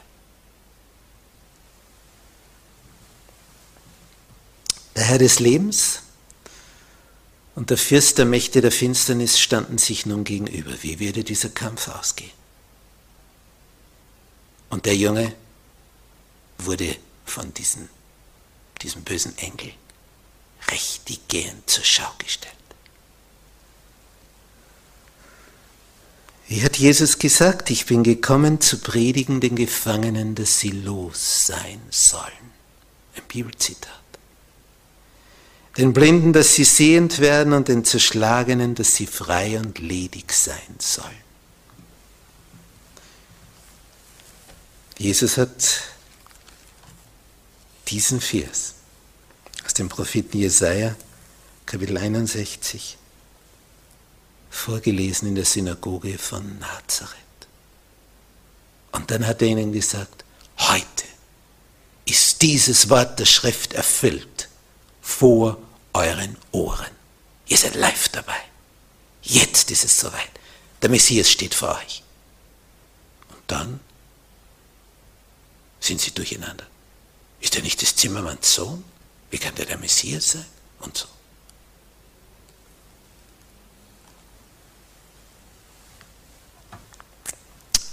Der 4.96 5.06
Herr 5.06 5.20
des 5.20 5.40
Lebens 5.40 6.02
und 7.56 7.70
der 7.70 7.78
Fürst 7.78 8.18
der 8.18 8.26
Mächte 8.26 8.62
der 8.62 8.72
Finsternis 8.72 9.40
standen 9.40 9.78
sich 9.78 10.06
nun 10.06 10.24
gegenüber. 10.24 10.72
Wie 10.82 11.00
würde 11.00 11.24
dieser 11.24 11.50
Kampf 11.50 11.88
ausgehen? 11.88 12.32
Und 14.70 14.86
der 14.86 14.96
Junge 14.96 15.34
wurde 16.58 16.96
von 17.26 17.54
diesen, 17.54 17.90
diesem 18.78 19.04
bösen 19.04 19.38
Engel 19.38 19.74
richtig 20.72 21.28
gehend 21.28 21.70
zur 21.70 21.84
Schau 21.84 22.12
gestellt. 22.18 22.54
Wie 26.48 26.64
hat 26.64 26.78
Jesus 26.78 27.20
gesagt, 27.20 27.70
ich 27.70 27.86
bin 27.86 28.04
gekommen 28.04 28.62
zu 28.62 28.80
predigen 28.80 29.42
den 29.42 29.56
Gefangenen, 29.56 30.34
dass 30.34 30.60
sie 30.60 30.72
los 30.72 31.48
sein 31.48 31.82
sollen. 31.90 32.32
Ein 33.16 33.24
Bibelzitat. 33.28 33.92
Den 35.78 35.94
Blinden, 35.94 36.32
dass 36.34 36.56
sie 36.56 36.64
sehend 36.64 37.20
werden 37.20 37.54
und 37.54 37.68
den 37.68 37.84
Zerschlagenen, 37.84 38.76
dass 38.76 38.96
sie 38.96 39.08
frei 39.08 39.60
und 39.60 39.80
ledig 39.80 40.32
sein 40.32 40.76
sollen. 40.80 41.28
Jesus 44.98 45.38
hat 45.38 45.82
diesen 47.88 48.22
Vers 48.22 48.76
aus 49.66 49.74
dem 49.74 49.90
Propheten 49.90 50.38
Jesaja, 50.38 50.96
Kapitel 51.66 51.98
61, 51.98 52.98
vorgelesen 54.50 55.30
in 55.30 55.36
der 55.36 55.46
Synagoge 55.46 56.18
von 56.18 56.60
Nazareth. 56.60 57.16
Und 58.92 59.12
dann 59.12 59.26
hat 59.26 59.42
er 59.42 59.50
ihnen 59.50 59.72
gesagt, 59.72 60.24
heute 60.58 61.04
ist 62.06 62.42
dieses 62.42 62.90
Wort 62.90 63.20
der 63.20 63.26
Schrift 63.26 63.74
erfüllt 63.74 64.50
vor 65.02 65.58
euren 65.94 66.38
Ohren. 66.52 66.92
Ihr 67.48 67.58
seid 67.58 67.76
live 67.76 68.10
dabei. 68.10 68.40
Jetzt 69.22 69.72
ist 69.72 69.84
es 69.84 70.00
soweit. 70.00 70.32
Der 70.82 70.90
Messias 70.90 71.30
steht 71.30 71.54
vor 71.54 71.78
euch. 71.78 72.04
Und 73.30 73.42
dann 73.48 73.80
sind 75.80 76.00
sie 76.00 76.12
durcheinander. 76.12 76.66
Ist 77.40 77.56
er 77.56 77.62
nicht 77.62 77.82
des 77.82 77.96
Zimmermanns 77.96 78.54
Sohn? 78.54 78.84
Wie 79.30 79.38
kann 79.38 79.56
der 79.56 79.66
der 79.66 79.78
Messias 79.78 80.32
sein? 80.32 80.46
Und 80.80 80.98
so. 80.98 81.08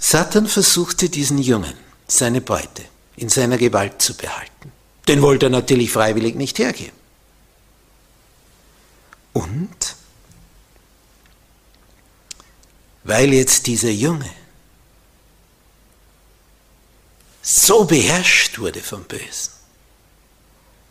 Satan 0.01 0.47
versuchte 0.47 1.09
diesen 1.09 1.39
Jungen, 1.39 1.75
seine 2.07 2.41
Beute, 2.41 2.85
in 3.17 3.29
seiner 3.29 3.59
Gewalt 3.59 4.01
zu 4.01 4.15
behalten. 4.17 4.71
Den 5.09 5.23
wollte 5.23 5.47
er 5.47 5.51
natürlich 5.51 5.91
freiwillig 5.91 6.35
nicht 6.37 6.59
hergeben. 6.59 6.97
Und 9.33 9.97
weil 13.03 13.35
jetzt 13.35 13.67
dieser 13.67 13.91
Junge 13.91 14.31
so 17.47 17.85
beherrscht 17.85 18.59
wurde 18.59 18.81
vom 18.81 19.05
Bösen, 19.05 19.53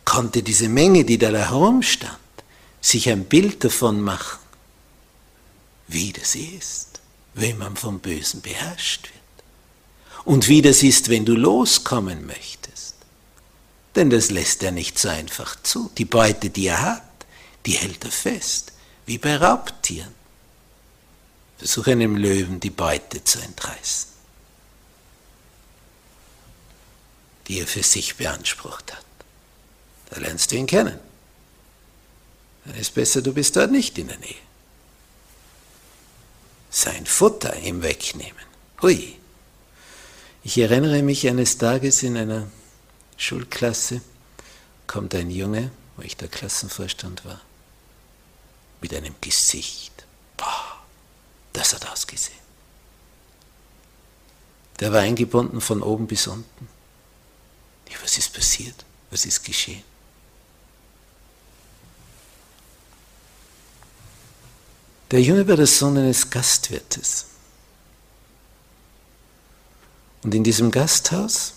konnte 0.04 0.42
diese 0.42 0.68
Menge, 0.68 1.04
die 1.04 1.18
da 1.18 1.30
herumstand, 1.30 2.16
sich 2.80 3.10
ein 3.10 3.24
Bild 3.24 3.64
davon 3.64 4.00
machen, 4.00 4.38
wie 5.88 6.12
das 6.12 6.36
ist, 6.36 7.00
wenn 7.34 7.58
man 7.58 7.76
vom 7.76 7.98
Bösen 7.98 8.40
beherrscht 8.40 9.08
wird. 9.08 10.24
Und 10.24 10.46
wie 10.48 10.62
das 10.62 10.84
ist, 10.84 11.08
wenn 11.08 11.24
du 11.24 11.34
loskommen 11.34 12.24
möchtest. 12.24 12.94
Denn 13.96 14.10
das 14.10 14.30
lässt 14.30 14.62
er 14.62 14.70
nicht 14.70 14.98
so 14.98 15.08
einfach 15.08 15.60
zu. 15.62 15.90
Die 15.98 16.04
Beute, 16.04 16.50
die 16.50 16.68
er 16.68 16.82
hat, 16.82 17.02
die 17.66 17.72
hält 17.72 18.04
er 18.04 18.12
fest, 18.12 18.72
wie 19.06 19.18
bei 19.18 19.36
Raubtieren. 19.36 20.14
Versuche 21.58 21.92
einem 21.92 22.16
Löwen 22.16 22.60
die 22.60 22.70
Beute 22.70 23.24
zu 23.24 23.40
entreißen, 23.40 24.13
die 27.46 27.60
er 27.60 27.66
für 27.66 27.82
sich 27.82 28.16
beansprucht 28.16 28.92
hat. 28.92 29.04
Da 30.10 30.20
lernst 30.20 30.52
du 30.52 30.56
ihn 30.56 30.66
kennen. 30.66 30.98
Dann 32.64 32.76
ist 32.76 32.94
besser, 32.94 33.20
du 33.20 33.32
bist 33.32 33.56
dort 33.56 33.70
nicht 33.70 33.98
in 33.98 34.08
der 34.08 34.18
Nähe. 34.18 34.34
Sein 36.70 37.06
Futter 37.06 37.56
ihm 37.58 37.82
wegnehmen. 37.82 38.44
Hui. 38.82 39.16
Ich 40.42 40.58
erinnere 40.58 41.02
mich 41.02 41.26
eines 41.28 41.56
Tages 41.56 42.02
in 42.02 42.16
einer 42.16 42.48
Schulklasse, 43.16 44.02
kommt 44.86 45.14
ein 45.14 45.30
Junge, 45.30 45.70
wo 45.96 46.02
ich 46.02 46.16
der 46.16 46.28
Klassenvorstand 46.28 47.24
war, 47.24 47.40
mit 48.80 48.92
einem 48.94 49.14
Gesicht. 49.20 50.04
Boah, 50.36 50.82
das 51.52 51.72
hat 51.72 51.90
ausgesehen. 51.90 52.44
Der 54.80 54.92
war 54.92 55.00
eingebunden 55.00 55.60
von 55.60 55.82
oben 55.82 56.06
bis 56.06 56.26
unten. 56.26 56.68
Ja, 57.90 57.96
was 58.02 58.18
ist 58.18 58.32
passiert? 58.32 58.84
Was 59.10 59.24
ist 59.26 59.44
geschehen? 59.44 59.82
Der 65.10 65.20
Junge 65.22 65.46
war 65.46 65.56
der 65.56 65.66
Sohn 65.66 65.96
eines 65.96 66.28
Gastwirtes. 66.28 67.26
Und 70.22 70.34
in 70.34 70.42
diesem 70.42 70.70
Gasthaus 70.70 71.54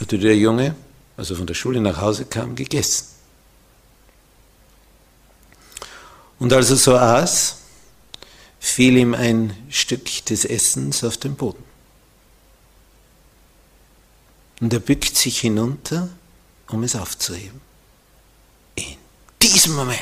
hatte 0.00 0.18
der 0.18 0.36
Junge, 0.36 0.74
als 1.16 1.30
er 1.30 1.36
von 1.36 1.46
der 1.46 1.54
Schule 1.54 1.80
nach 1.80 2.00
Hause 2.00 2.24
kam, 2.24 2.54
gegessen. 2.56 3.06
Und 6.38 6.52
als 6.52 6.68
er 6.70 6.76
so 6.76 6.96
aß, 6.96 7.56
fiel 8.58 8.96
ihm 8.96 9.14
ein 9.14 9.56
Stück 9.70 10.26
des 10.26 10.44
Essens 10.44 11.04
auf 11.04 11.16
den 11.16 11.36
Boden. 11.36 11.64
Und 14.64 14.72
er 14.72 14.80
bückt 14.80 15.14
sich 15.14 15.40
hinunter, 15.40 16.08
um 16.68 16.84
es 16.84 16.96
aufzuheben. 16.96 17.60
In 18.76 18.96
diesem 19.42 19.74
Moment 19.74 20.00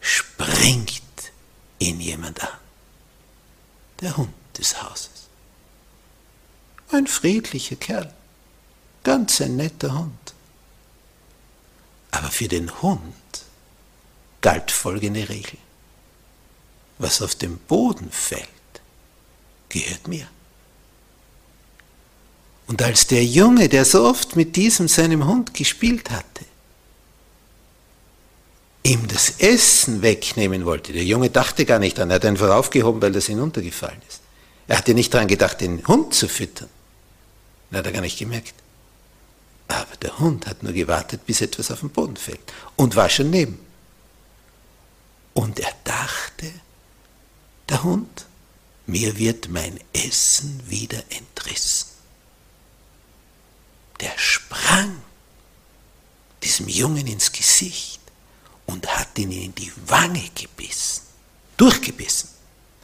springt 0.00 1.02
ihn 1.78 2.00
jemand 2.00 2.42
an 2.42 2.58
der 4.00 4.16
Hund 4.16 4.32
des 4.56 4.82
Hauses. 4.82 5.28
Ein 6.90 7.06
friedlicher 7.06 7.76
Kerl, 7.76 8.14
ganz 9.04 9.42
ein 9.42 9.56
netter 9.56 9.92
Hund. 9.98 10.32
Aber 12.12 12.30
für 12.30 12.48
den 12.48 12.80
Hund 12.80 13.44
galt 14.40 14.70
folgende 14.70 15.28
Regel. 15.28 15.58
Was 16.96 17.20
auf 17.20 17.34
den 17.34 17.58
Boden 17.58 18.10
fällt, 18.10 18.48
gehört 19.68 20.08
mir. 20.08 20.26
Und 22.70 22.82
als 22.82 23.08
der 23.08 23.24
Junge, 23.24 23.68
der 23.68 23.84
so 23.84 24.04
oft 24.04 24.36
mit 24.36 24.54
diesem 24.54 24.86
seinem 24.86 25.26
Hund 25.26 25.54
gespielt 25.54 26.08
hatte, 26.12 26.44
ihm 28.84 29.08
das 29.08 29.30
Essen 29.38 30.02
wegnehmen 30.02 30.64
wollte. 30.64 30.92
Der 30.92 31.02
Junge 31.02 31.30
dachte 31.30 31.64
gar 31.64 31.80
nicht 31.80 31.98
dran, 31.98 32.10
er 32.10 32.14
hat 32.14 32.24
einfach 32.24 32.50
aufgehoben, 32.50 33.02
weil 33.02 33.10
das 33.10 33.26
hinuntergefallen 33.26 34.00
ist. 34.08 34.20
Er 34.68 34.78
hatte 34.78 34.94
nicht 34.94 35.12
daran 35.12 35.26
gedacht, 35.26 35.60
den 35.60 35.84
Hund 35.88 36.14
zu 36.14 36.28
füttern. 36.28 36.68
Das 37.72 37.80
hat 37.80 37.86
er 37.86 37.92
gar 37.92 38.02
nicht 38.02 38.20
gemerkt. 38.20 38.54
Aber 39.66 39.96
der 40.00 40.20
Hund 40.20 40.46
hat 40.46 40.62
nur 40.62 40.72
gewartet, 40.72 41.26
bis 41.26 41.40
etwas 41.40 41.72
auf 41.72 41.80
den 41.80 41.90
Boden 41.90 42.16
fällt 42.16 42.52
und 42.76 42.94
war 42.94 43.08
schon 43.08 43.30
neben. 43.30 43.58
Und 45.34 45.58
er 45.58 45.72
dachte, 45.82 46.52
der 47.68 47.82
Hund, 47.82 48.26
mir 48.86 49.18
wird 49.18 49.48
mein 49.48 49.80
Essen 49.92 50.62
wieder 50.68 51.02
entrissen. 51.08 51.89
Der 54.00 54.16
sprang 54.16 55.02
diesem 56.42 56.68
Jungen 56.68 57.06
ins 57.06 57.32
Gesicht 57.32 58.00
und 58.66 58.86
hat 58.88 59.18
ihn 59.18 59.30
in 59.30 59.54
die 59.54 59.72
Wange 59.86 60.30
gebissen, 60.34 61.02
durchgebissen. 61.56 62.30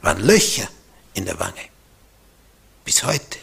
Waren 0.01 0.21
Löcher 0.21 0.67
in 1.15 1.25
der 1.25 1.39
Wange. 1.39 1.69
Bis 2.85 3.03
heute 3.03 3.39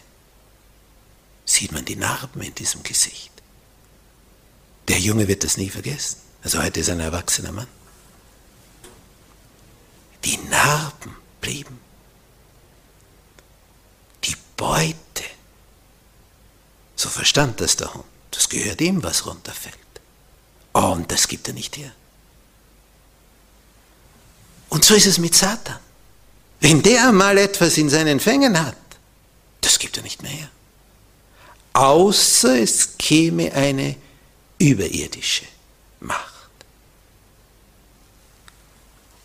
sieht 1.44 1.72
man 1.72 1.84
die 1.84 1.96
Narben 1.96 2.42
in 2.42 2.54
diesem 2.54 2.82
Gesicht. 2.82 3.32
Der 4.88 4.98
Junge 4.98 5.26
wird 5.26 5.42
das 5.44 5.56
nie 5.56 5.70
vergessen. 5.70 6.20
Also 6.42 6.62
heute 6.62 6.80
ist 6.80 6.88
er 6.88 6.94
ein 6.94 7.00
erwachsener 7.00 7.52
Mann. 7.52 7.66
Die 10.24 10.36
Narben 10.36 11.16
blieben. 11.40 11.80
Die 14.24 14.36
Beute. 14.56 15.24
So 17.04 17.10
verstand 17.10 17.60
das 17.60 17.76
der 17.76 17.92
Hund. 17.92 18.06
Das 18.30 18.48
gehört 18.48 18.80
ihm, 18.80 19.02
was 19.02 19.26
runterfällt. 19.26 19.76
Oh, 20.72 20.92
und 20.92 21.12
das 21.12 21.28
gibt 21.28 21.46
er 21.46 21.52
nicht 21.52 21.76
her. 21.76 21.92
Und 24.70 24.86
so 24.86 24.94
ist 24.94 25.04
es 25.04 25.18
mit 25.18 25.34
Satan. 25.34 25.78
Wenn 26.60 26.82
der 26.82 27.12
mal 27.12 27.36
etwas 27.36 27.76
in 27.76 27.90
seinen 27.90 28.20
Fängen 28.20 28.58
hat, 28.58 28.78
das 29.60 29.78
gibt 29.78 29.98
er 29.98 30.02
nicht 30.02 30.22
mehr 30.22 30.32
her. 30.32 30.48
Außer 31.74 32.58
es 32.58 32.96
käme 32.96 33.52
eine 33.52 33.96
überirdische 34.56 35.44
Macht. 36.00 36.32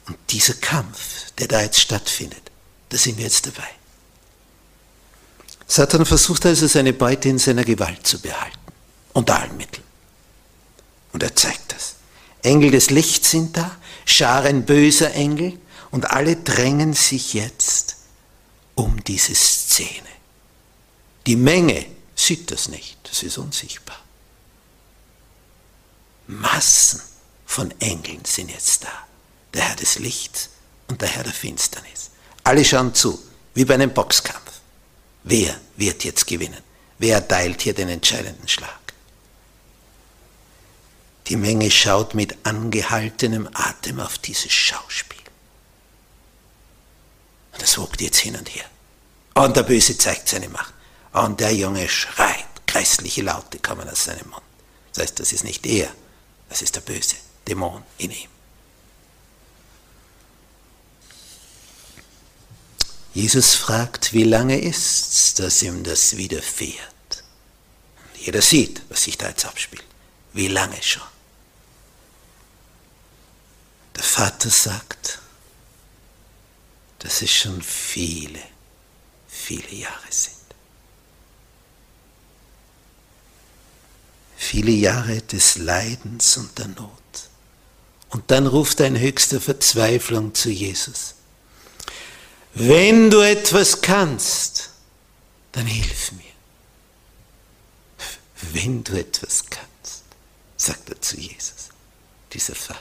Und 0.05 0.17
dieser 0.31 0.55
Kampf, 0.55 1.31
der 1.37 1.47
da 1.47 1.61
jetzt 1.61 1.79
stattfindet, 1.79 2.51
da 2.89 2.97
sind 2.97 3.15
wir 3.15 3.23
jetzt 3.23 3.47
dabei. 3.47 3.69
Satan 5.69 6.03
versucht 6.03 6.47
also 6.47 6.65
seine 6.65 6.93
Beute 6.93 7.29
in 7.29 7.38
seiner 7.38 7.63
Gewalt 7.63 8.05
zu 8.05 8.19
behalten, 8.19 8.58
unter 9.13 9.39
allen 9.39 9.55
Mitteln. 9.55 9.84
Und 11.13 11.21
er 11.21 11.36
zeigt 11.36 11.71
das. 11.71 11.95
Engel 12.41 12.71
des 12.71 12.89
Lichts 12.89 13.29
sind 13.32 13.55
da, 13.55 13.77
Scharen 14.05 14.65
böser 14.65 15.13
Engel 15.13 15.60
Und 15.91 16.12
alle 16.12 16.36
drängen 16.36 16.93
sich 16.93 17.34
jetzt 17.34 17.97
um 18.75 19.03
diese 19.03 19.36
Szene. 19.36 20.10
Die 21.25 21.36
Menge 21.36 21.86
sieht 22.15 22.51
das 22.51 22.69
nicht, 22.69 22.97
das 23.03 23.23
ist 23.23 23.38
unsichtbar. 23.38 23.99
Massen 26.27 27.01
von 27.45 27.73
Engeln 27.79 28.23
sind 28.25 28.51
jetzt 28.51 28.84
da. 28.84 29.08
Der 29.53 29.63
Herr 29.63 29.75
des 29.75 29.97
Lichts 29.97 30.49
und 30.88 31.01
der 31.01 31.10
Herr 31.10 31.23
der 31.23 31.34
Finsternis. 31.34 32.12
Alle 32.43 32.63
schauen 32.63 32.93
zu, 32.93 33.19
wie 33.55 33.65
bei 33.65 33.73
einem 33.73 33.93
Boxkampf. 33.93 34.48
Wer 35.29 35.55
wird 35.77 36.03
jetzt 36.05 36.25
gewinnen? 36.25 36.63
Wer 36.97 37.17
erteilt 37.17 37.61
hier 37.61 37.75
den 37.75 37.89
entscheidenden 37.89 38.47
Schlag? 38.47 38.79
Die 41.27 41.35
Menge 41.35 41.69
schaut 41.69 42.15
mit 42.15 42.35
angehaltenem 42.43 43.47
Atem 43.53 43.99
auf 43.99 44.17
dieses 44.17 44.51
Schauspiel. 44.51 45.21
Und 47.53 47.61
es 47.61 47.77
wogt 47.77 48.01
jetzt 48.01 48.17
hin 48.17 48.35
und 48.37 48.49
her. 48.49 48.65
Und 49.35 49.55
der 49.55 49.61
Böse 49.61 49.95
zeigt 49.99 50.27
seine 50.27 50.49
Macht. 50.49 50.73
Und 51.13 51.39
der 51.39 51.53
Junge 51.53 51.87
schreit, 51.87 52.65
grässliche 52.65 53.21
Laute 53.21 53.59
kommen 53.59 53.87
aus 53.87 54.05
seinem 54.05 54.31
Mund. 54.31 54.41
Das 54.93 55.03
heißt, 55.03 55.19
das 55.19 55.31
ist 55.31 55.43
nicht 55.43 55.63
er, 55.67 55.91
das 56.49 56.63
ist 56.63 56.75
der 56.75 56.81
böse 56.81 57.17
Dämon 57.47 57.83
in 57.99 58.09
ihm. 58.09 58.29
Jesus 63.19 63.53
fragt, 63.53 64.13
wie 64.13 64.23
lange 64.23 64.58
ist's, 64.62 65.34
dass 65.34 65.62
ihm 65.62 65.84
das 65.84 66.15
widerfährt? 66.15 67.23
Jeder 68.15 68.41
sieht, 68.41 68.82
was 68.88 69.03
sich 69.03 69.17
da 69.17 69.27
jetzt 69.27 69.43
abspielt. 69.45 69.84
Wie 70.32 70.47
lange 70.47 70.82
schon? 70.82 71.03
Der 73.97 74.03
Vater 74.03 74.49
sagt, 74.49 75.19
dass 76.99 77.21
es 77.21 77.29
schon 77.29 77.62
viele, 77.62 78.41
viele 79.27 79.73
Jahre 79.73 80.12
sind. 80.12 80.36
Viele 84.38 84.71
Jahre 84.71 85.21
des 85.23 85.58
Leidens 85.58 86.38
und 86.38 86.58
der 86.58 86.69
Not. 86.69 86.93
Und 88.12 88.32
dann 88.32 88.47
ruft 88.47 88.79
ein 88.79 88.97
höchster 88.97 89.41
Verzweiflung 89.41 90.34
zu 90.34 90.49
Jesus. 90.49 91.15
Wenn 92.53 93.09
du 93.09 93.21
etwas 93.21 93.81
kannst, 93.81 94.71
dann 95.51 95.65
hilf 95.65 96.12
mir. 96.13 96.23
Wenn 98.53 98.83
du 98.83 98.97
etwas 98.97 99.45
kannst, 99.49 100.03
sagt 100.57 100.89
er 100.89 101.01
zu 101.01 101.17
Jesus, 101.17 101.69
dieser 102.33 102.55
Vater. 102.55 102.79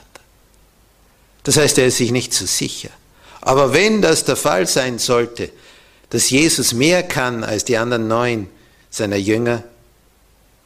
Das 1.43 1.57
heißt, 1.57 1.77
er 1.77 1.87
ist 1.87 1.97
sich 1.97 2.11
nicht 2.11 2.33
so 2.33 2.45
sicher. 2.45 2.89
Aber 3.41 3.73
wenn 3.73 4.01
das 4.01 4.25
der 4.25 4.35
Fall 4.35 4.67
sein 4.67 4.99
sollte, 4.99 5.51
dass 6.09 6.29
Jesus 6.29 6.73
mehr 6.73 7.03
kann 7.03 7.43
als 7.43 7.65
die 7.65 7.77
anderen 7.77 8.07
neun 8.07 8.49
seiner 8.89 9.15
Jünger, 9.15 9.63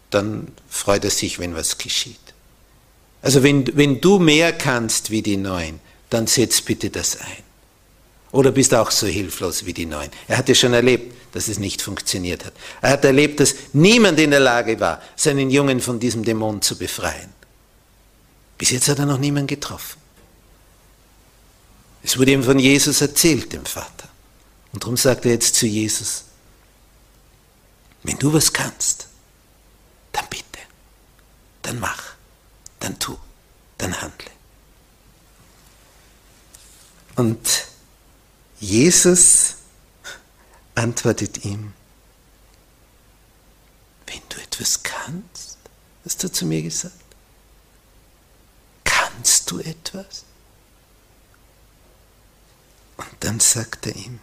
dann 0.09 0.47
freut 0.69 1.03
er 1.03 1.11
sich, 1.11 1.39
wenn 1.39 1.55
was 1.55 1.77
geschieht. 1.77 2.17
Also 3.21 3.43
wenn, 3.43 3.75
wenn 3.77 4.01
du 4.01 4.19
mehr 4.19 4.53
kannst 4.53 5.09
wie 5.11 5.21
die 5.21 5.37
neun, 5.37 5.79
dann 6.09 6.27
setz 6.27 6.61
bitte 6.61 6.89
das 6.89 7.17
ein. 7.19 7.43
Oder 8.33 8.51
bist 8.51 8.73
auch 8.73 8.89
so 8.89 9.05
hilflos 9.05 9.63
wie 9.67 9.73
die 9.73 9.85
neun? 9.85 10.09
Er 10.27 10.39
hat 10.39 10.49
ja 10.49 10.55
schon 10.55 10.73
erlebt, 10.73 11.15
dass 11.33 11.47
es 11.47 11.59
nicht 11.59 11.83
funktioniert 11.83 12.43
hat. 12.43 12.53
Er 12.81 12.89
hat 12.89 13.05
erlebt, 13.05 13.39
dass 13.39 13.53
niemand 13.73 14.19
in 14.19 14.31
der 14.31 14.39
Lage 14.39 14.79
war, 14.79 15.03
seinen 15.15 15.51
Jungen 15.51 15.79
von 15.79 15.99
diesem 15.99 16.23
Dämon 16.23 16.59
zu 16.63 16.75
befreien. 16.75 17.31
Bis 18.57 18.71
jetzt 18.71 18.87
hat 18.87 18.97
er 18.97 19.05
noch 19.05 19.19
niemanden 19.19 19.45
getroffen. 19.45 20.01
Es 22.01 22.17
wurde 22.17 22.31
ihm 22.31 22.43
von 22.43 22.57
Jesus 22.57 23.01
erzählt, 23.01 23.53
dem 23.53 23.65
Vater. 23.67 24.09
Und 24.71 24.81
darum 24.81 24.97
sagt 24.97 25.25
er 25.25 25.33
jetzt 25.33 25.53
zu 25.53 25.67
Jesus, 25.67 26.23
wenn 28.01 28.17
du 28.17 28.33
was 28.33 28.51
kannst, 28.51 29.09
dann 30.11 30.25
bitte, 30.27 30.43
dann 31.61 31.79
mach, 31.79 32.13
dann 32.79 32.97
tu, 32.97 33.15
dann 33.77 34.01
handle. 34.01 34.31
Und 37.15 37.72
Jesus 38.63 39.55
antwortet 40.73 41.43
ihm, 41.43 41.73
wenn 44.07 44.21
du 44.29 44.41
etwas 44.41 44.83
kannst, 44.83 45.57
hast 46.05 46.23
du 46.23 46.31
zu 46.31 46.45
mir 46.45 46.61
gesagt, 46.61 46.95
kannst 48.85 49.51
du 49.51 49.59
etwas? 49.59 50.23
Und 52.95 53.09
dann 53.19 53.41
sagt 53.41 53.85
er 53.85 53.97
ihm, 53.97 54.21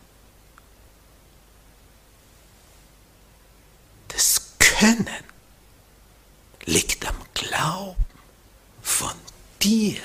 das 4.09 4.41
Können 4.59 5.25
liegt 6.65 7.07
am 7.07 7.17
Glauben 7.35 8.03
von 8.81 9.13
dir. 9.61 10.01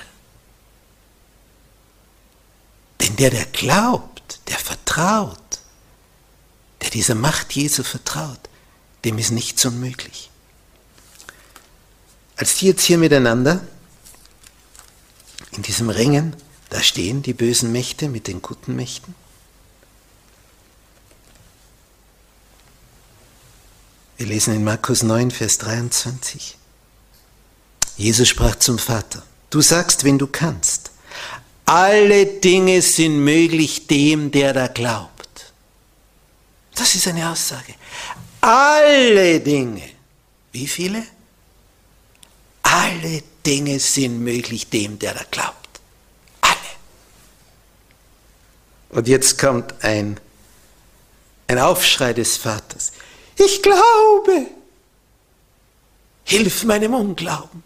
Denn 3.00 3.16
der, 3.16 3.30
der 3.30 3.46
glaubt, 3.46 4.40
der 4.48 4.58
vertraut, 4.58 5.38
der 6.82 6.90
dieser 6.90 7.14
Macht 7.14 7.52
Jesu 7.52 7.82
vertraut, 7.82 8.40
dem 9.04 9.18
ist 9.18 9.30
nichts 9.30 9.64
unmöglich. 9.64 10.30
Als 12.36 12.56
die 12.56 12.66
jetzt 12.66 12.84
hier 12.84 12.98
miteinander 12.98 13.66
in 15.52 15.62
diesem 15.62 15.88
Ringen 15.90 16.36
da 16.70 16.82
stehen 16.82 17.22
die 17.22 17.34
bösen 17.34 17.72
Mächte 17.72 18.08
mit 18.08 18.26
den 18.26 18.42
guten 18.42 18.74
Mächten. 18.74 19.14
Wir 24.16 24.26
lesen 24.26 24.54
in 24.54 24.64
Markus 24.64 25.02
9, 25.02 25.30
Vers 25.30 25.58
23. 25.58 26.56
Jesus 27.96 28.28
sprach 28.28 28.56
zum 28.56 28.78
Vater, 28.78 29.22
du 29.50 29.60
sagst, 29.60 30.04
wenn 30.04 30.18
du 30.18 30.26
kannst, 30.26 30.85
alle 31.66 32.26
Dinge 32.26 32.80
sind 32.80 33.22
möglich 33.22 33.86
dem, 33.86 34.30
der 34.30 34.52
da 34.52 34.68
glaubt. 34.68 35.52
Das 36.74 36.94
ist 36.94 37.08
eine 37.08 37.30
Aussage. 37.30 37.74
Alle 38.40 39.40
Dinge. 39.40 39.82
Wie 40.52 40.66
viele? 40.66 41.02
Alle 42.62 43.22
Dinge 43.44 43.78
sind 43.78 44.20
möglich 44.20 44.68
dem, 44.70 44.98
der 44.98 45.14
da 45.14 45.24
glaubt. 45.30 45.66
Und 48.96 49.08
jetzt 49.08 49.38
kommt 49.38 49.84
ein, 49.84 50.18
ein 51.48 51.58
Aufschrei 51.58 52.12
des 52.12 52.38
Vaters. 52.38 52.92
Ich 53.36 53.62
glaube. 53.62 54.46
Hilf 56.24 56.64
meinem 56.64 56.94
Unglauben. 56.94 57.62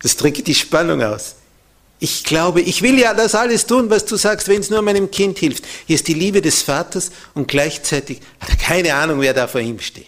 Das 0.00 0.16
drückt 0.16 0.46
die 0.46 0.54
Spannung 0.54 1.02
aus. 1.02 1.34
Ich 2.00 2.22
glaube, 2.22 2.60
ich 2.60 2.82
will 2.82 2.98
ja 2.98 3.12
das 3.12 3.34
alles 3.34 3.66
tun, 3.66 3.90
was 3.90 4.04
du 4.04 4.16
sagst, 4.16 4.46
wenn 4.46 4.60
es 4.60 4.70
nur 4.70 4.82
meinem 4.82 5.10
Kind 5.10 5.38
hilft. 5.38 5.64
Hier 5.86 5.96
ist 5.96 6.06
die 6.06 6.14
Liebe 6.14 6.40
des 6.40 6.62
Vaters 6.62 7.10
und 7.34 7.48
gleichzeitig 7.48 8.20
hat 8.38 8.50
er 8.50 8.56
keine 8.56 8.94
Ahnung, 8.94 9.20
wer 9.20 9.34
da 9.34 9.48
vor 9.48 9.60
ihm 9.60 9.80
steht. 9.80 10.06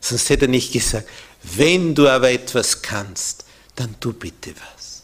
Sonst 0.00 0.30
hätte 0.30 0.46
er 0.46 0.48
nicht 0.48 0.72
gesagt, 0.72 1.08
wenn 1.42 1.94
du 1.94 2.08
aber 2.08 2.30
etwas 2.30 2.80
kannst, 2.80 3.44
dann 3.74 4.00
tu 4.00 4.12
bitte 4.12 4.54
was. 4.54 5.02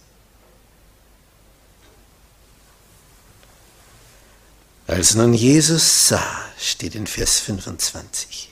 Als 4.86 5.14
nun 5.14 5.34
Jesus 5.34 6.08
sah, 6.08 6.44
steht 6.58 6.94
in 6.94 7.06
Vers 7.06 7.40
25, 7.40 8.50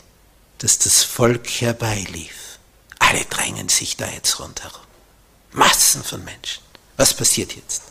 dass 0.58 0.78
das 0.78 1.02
Volk 1.02 1.48
herbeilief, 1.48 2.58
alle 2.98 3.24
drängen 3.24 3.68
sich 3.68 3.96
da 3.96 4.08
jetzt 4.08 4.38
rundherum, 4.40 4.80
Massen 5.52 6.02
von 6.02 6.24
Menschen. 6.24 6.62
Was 6.96 7.14
passiert 7.14 7.54
jetzt? 7.54 7.82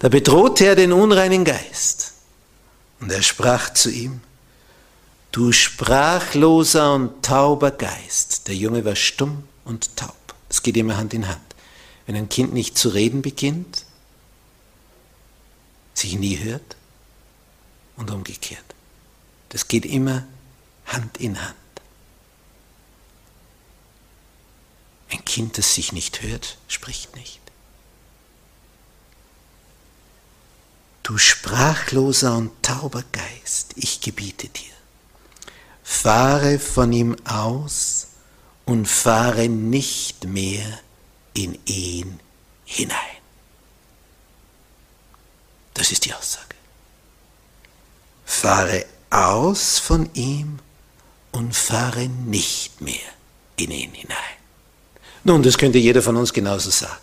Da 0.00 0.08
bedrohte 0.08 0.66
er 0.66 0.76
den 0.76 0.92
unreinen 0.92 1.44
Geist 1.44 2.12
und 3.00 3.10
er 3.10 3.22
sprach 3.22 3.72
zu 3.72 3.90
ihm, 3.90 4.20
du 5.32 5.52
sprachloser 5.52 6.94
und 6.94 7.24
tauber 7.24 7.70
Geist. 7.70 8.48
Der 8.48 8.54
Junge 8.54 8.84
war 8.84 8.96
stumm 8.96 9.44
und 9.64 9.96
taub. 9.96 10.14
Es 10.48 10.62
geht 10.62 10.76
immer 10.76 10.96
Hand 10.96 11.14
in 11.14 11.26
Hand. 11.28 11.40
Wenn 12.06 12.16
ein 12.16 12.28
Kind 12.28 12.52
nicht 12.52 12.78
zu 12.78 12.90
reden 12.90 13.22
beginnt, 13.22 13.84
sich 15.94 16.18
nie 16.18 16.38
hört 16.38 16.76
und 17.96 18.10
umgekehrt. 18.10 18.64
Das 19.48 19.68
geht 19.68 19.86
immer 19.86 20.26
Hand 20.86 21.16
in 21.18 21.40
Hand. 21.42 21.56
Ein 25.16 25.24
Kind, 25.24 25.56
das 25.56 25.74
sich 25.74 25.92
nicht 25.92 26.20
hört, 26.20 26.58
spricht 26.68 27.16
nicht. 27.16 27.40
Du 31.02 31.16
sprachloser 31.16 32.36
und 32.36 32.50
tauber 32.62 33.02
Geist, 33.12 33.72
ich 33.76 34.02
gebiete 34.02 34.48
dir, 34.48 34.74
fahre 35.82 36.58
von 36.58 36.92
ihm 36.92 37.16
aus 37.24 38.08
und 38.66 38.86
fahre 38.86 39.48
nicht 39.48 40.24
mehr 40.24 40.80
in 41.32 41.58
ihn 41.64 42.20
hinein. 42.66 42.98
Das 45.72 45.92
ist 45.92 46.04
die 46.04 46.12
Aussage. 46.12 46.56
Fahre 48.26 48.84
aus 49.08 49.78
von 49.78 50.12
ihm 50.12 50.58
und 51.32 51.56
fahre 51.56 52.06
nicht 52.06 52.82
mehr 52.82 53.12
in 53.56 53.70
ihn 53.70 53.92
hinein. 53.94 54.35
Nun, 55.26 55.42
das 55.42 55.58
könnte 55.58 55.78
jeder 55.78 56.02
von 56.02 56.14
uns 56.16 56.32
genauso 56.32 56.70
sagen. 56.70 57.00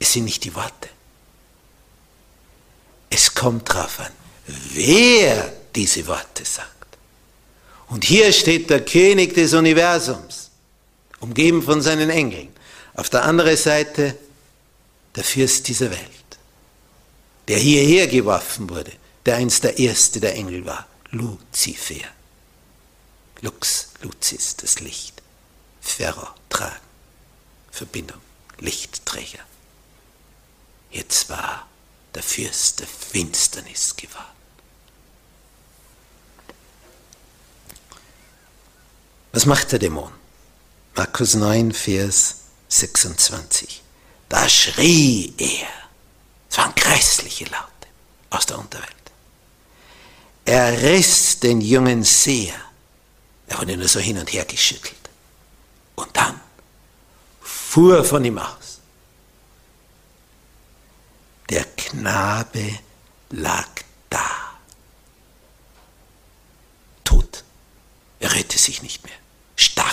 Es 0.00 0.12
sind 0.12 0.24
nicht 0.24 0.42
die 0.42 0.52
Worte. 0.52 0.88
Es 3.08 3.32
kommt 3.32 3.68
darauf 3.70 4.00
an, 4.00 4.10
wer 4.46 5.52
diese 5.76 6.04
Worte 6.08 6.44
sagt. 6.44 6.98
Und 7.86 8.02
hier 8.02 8.32
steht 8.32 8.68
der 8.68 8.84
König 8.84 9.34
des 9.34 9.54
Universums, 9.54 10.50
umgeben 11.20 11.62
von 11.62 11.80
seinen 11.82 12.10
Engeln. 12.10 12.48
Auf 12.94 13.10
der 13.10 13.22
anderen 13.22 13.56
Seite 13.56 14.18
der 15.14 15.22
Fürst 15.22 15.68
dieser 15.68 15.92
Welt, 15.92 16.00
der 17.46 17.58
hierher 17.58 18.08
geworfen 18.08 18.68
wurde, 18.68 18.92
der 19.24 19.36
einst 19.36 19.62
der 19.62 19.78
erste 19.78 20.18
der 20.18 20.34
Engel 20.34 20.66
war, 20.66 20.88
Luzifer. 21.12 22.08
Lux, 23.40 23.90
Lucis, 24.02 24.56
das 24.56 24.80
Licht. 24.80 25.17
Ferro, 25.90 26.28
tragen. 26.48 26.76
Verbindung, 27.70 28.20
Lichtträger. 28.58 29.40
Jetzt 30.90 31.28
war 31.28 31.66
der 32.14 32.22
Fürst 32.22 32.80
der 32.80 32.86
Finsternis 32.86 33.94
geworden. 33.94 34.24
Was 39.32 39.46
macht 39.46 39.70
der 39.72 39.78
Dämon? 39.78 40.12
Markus 40.94 41.34
9, 41.34 41.72
Vers 41.72 42.36
26. 42.68 43.82
Da 44.28 44.48
schrie 44.48 45.32
er. 45.38 45.68
Es 46.50 46.58
waren 46.58 46.74
grässliche 46.74 47.44
Laute 47.44 47.88
aus 48.30 48.46
der 48.46 48.58
Unterwelt. 48.58 48.94
Er 50.44 50.82
riss 50.82 51.38
den 51.38 51.60
Jungen 51.60 52.02
sehr. 52.02 52.54
Er 53.46 53.58
wurde 53.58 53.76
nur 53.76 53.86
so 53.86 54.00
hin 54.00 54.18
und 54.18 54.32
her 54.32 54.44
geschüttelt. 54.44 54.97
Und 55.98 56.16
dann 56.16 56.40
fuhr 57.40 58.04
von 58.04 58.24
ihm 58.24 58.38
aus. 58.38 58.78
Der 61.50 61.64
Knabe 61.64 62.78
lag 63.30 63.68
da. 64.08 64.58
Tot. 67.02 67.42
Er 68.20 68.32
rührte 68.32 68.58
sich 68.58 68.80
nicht 68.80 69.02
mehr. 69.04 69.16
Starr. 69.56 69.92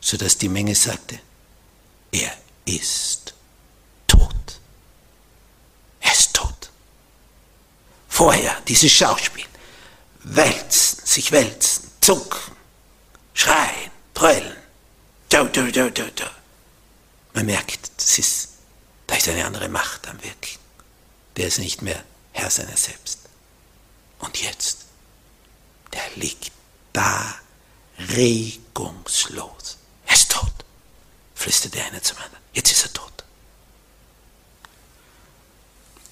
Sodass 0.00 0.38
die 0.38 0.48
Menge 0.48 0.74
sagte, 0.74 1.20
er 2.10 2.32
ist 2.64 3.34
tot. 4.06 4.60
Er 6.00 6.12
ist 6.12 6.32
tot. 6.32 6.70
Vorher 8.08 8.58
dieses 8.66 8.90
Schauspiel. 8.92 9.44
Wälzen, 10.22 11.04
sich 11.04 11.32
wälzen, 11.32 11.90
zucken, 12.00 12.56
schreien, 13.40 13.79
brüllen. 14.20 14.56
Du, 15.30 15.44
du, 15.48 15.72
du, 15.72 15.90
du, 15.90 16.12
du. 16.12 16.30
Man 17.32 17.46
merkt, 17.46 17.90
das 17.96 18.18
ist, 18.18 18.48
da 19.06 19.14
ist 19.16 19.28
eine 19.28 19.46
andere 19.46 19.68
Macht 19.68 20.06
am 20.08 20.22
Wirken. 20.22 20.58
Der 21.36 21.46
ist 21.46 21.58
nicht 21.58 21.80
mehr 21.80 22.04
Herr 22.32 22.50
seiner 22.50 22.76
selbst. 22.76 23.20
Und 24.18 24.36
jetzt, 24.42 24.84
der 25.92 26.02
liegt 26.16 26.52
da 26.92 27.34
regungslos. 27.98 29.78
Er 30.06 30.14
ist 30.14 30.30
tot, 30.30 30.52
flüsterte 31.34 31.82
einer 31.82 32.02
zum 32.02 32.18
anderen. 32.18 32.44
Jetzt 32.52 32.72
ist 32.72 32.84
er 32.84 32.92
tot. 32.92 33.24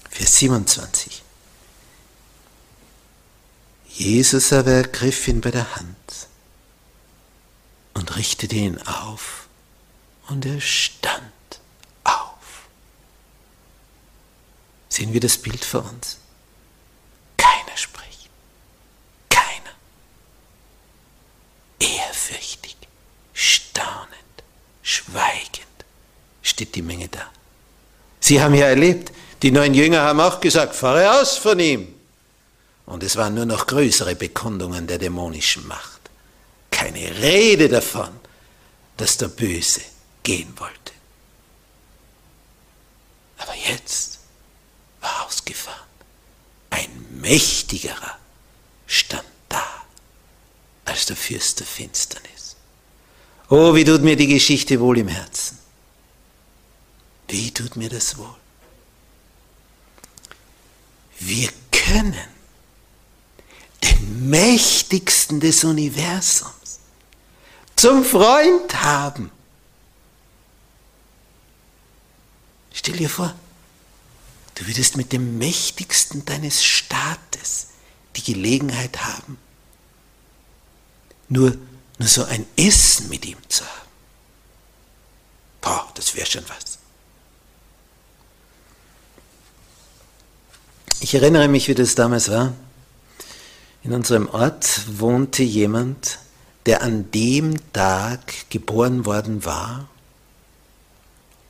Vers 0.09 0.37
27. 0.37 1.21
Jesus 3.87 4.51
aber 4.51 4.71
ergriff 4.71 5.27
ihn 5.27 5.41
bei 5.41 5.51
der 5.51 5.75
Hand 5.75 6.28
und 7.99 8.15
richtete 8.15 8.55
ihn 8.55 8.81
auf 8.83 9.47
und 10.29 10.45
er 10.45 10.61
stand 10.61 11.21
auf. 12.05 12.69
Sehen 14.87 15.11
wir 15.11 15.19
das 15.19 15.37
Bild 15.37 15.65
vor 15.65 15.83
uns? 15.83 16.17
Keiner 17.35 17.75
spricht. 17.75 18.29
Keiner. 19.29 19.73
Ehrfürchtig, 21.79 22.77
staunend, 23.33 24.43
schweigend 24.81 25.67
steht 26.41 26.75
die 26.75 26.81
Menge 26.81 27.09
da. 27.09 27.29
Sie 28.21 28.41
haben 28.41 28.55
ja 28.55 28.67
erlebt, 28.67 29.11
die 29.41 29.51
neuen 29.51 29.73
Jünger 29.73 30.03
haben 30.03 30.21
auch 30.21 30.39
gesagt, 30.39 30.73
fahre 30.73 31.19
aus 31.19 31.37
von 31.37 31.59
ihm. 31.59 31.93
Und 32.85 33.03
es 33.03 33.17
waren 33.17 33.33
nur 33.33 33.45
noch 33.45 33.67
größere 33.67 34.15
Bekundungen 34.15 34.87
der 34.87 34.99
dämonischen 34.99 35.67
Macht 35.67 35.98
keine 36.79 37.21
Rede 37.21 37.67
davon, 37.67 38.09
dass 38.95 39.17
der 39.17 39.27
Böse 39.27 39.81
gehen 40.23 40.57
wollte. 40.57 40.93
Aber 43.37 43.53
jetzt 43.53 44.19
war 45.01 45.25
ausgefahren. 45.25 45.89
Ein 46.69 47.19
mächtigerer 47.19 48.17
stand 48.87 49.27
da 49.49 49.65
als 50.85 51.05
der 51.07 51.17
Fürst 51.17 51.59
der 51.59 51.67
Finsternis. 51.67 52.55
Oh, 53.49 53.75
wie 53.75 53.83
tut 53.83 54.01
mir 54.01 54.15
die 54.15 54.27
Geschichte 54.27 54.79
wohl 54.79 54.99
im 54.99 55.09
Herzen. 55.09 55.57
Wie 57.27 57.51
tut 57.51 57.75
mir 57.75 57.89
das 57.89 58.17
wohl? 58.17 58.35
Wir 61.19 61.49
können 61.71 62.29
den 63.83 64.29
mächtigsten 64.29 65.41
des 65.41 65.65
Universums 65.65 66.58
zum 67.79 68.03
Freund 68.03 68.81
haben. 68.81 69.31
Stell 72.73 72.97
dir 72.97 73.09
vor, 73.09 73.33
du 74.55 74.67
würdest 74.67 74.97
mit 74.97 75.13
dem 75.13 75.37
Mächtigsten 75.37 76.25
deines 76.25 76.63
Staates 76.63 77.67
die 78.17 78.33
Gelegenheit 78.33 79.05
haben, 79.05 79.37
nur, 81.29 81.57
nur 81.97 82.07
so 82.09 82.25
ein 82.25 82.45
Essen 82.57 83.07
mit 83.07 83.25
ihm 83.25 83.37
zu 83.47 83.63
haben. 83.63 83.89
Boah, 85.61 85.87
das 85.95 86.15
wäre 86.15 86.25
schon 86.25 86.43
was. 86.49 86.79
Ich 90.99 91.13
erinnere 91.13 91.47
mich, 91.47 91.69
wie 91.69 91.75
das 91.75 91.95
damals 91.95 92.29
war. 92.29 92.53
In 93.83 93.93
unserem 93.93 94.27
Ort 94.27 94.81
wohnte 94.99 95.43
jemand, 95.43 96.19
der 96.65 96.81
an 96.81 97.09
dem 97.11 97.55
Tag 97.73 98.49
geboren 98.49 99.05
worden 99.05 99.45
war, 99.45 99.89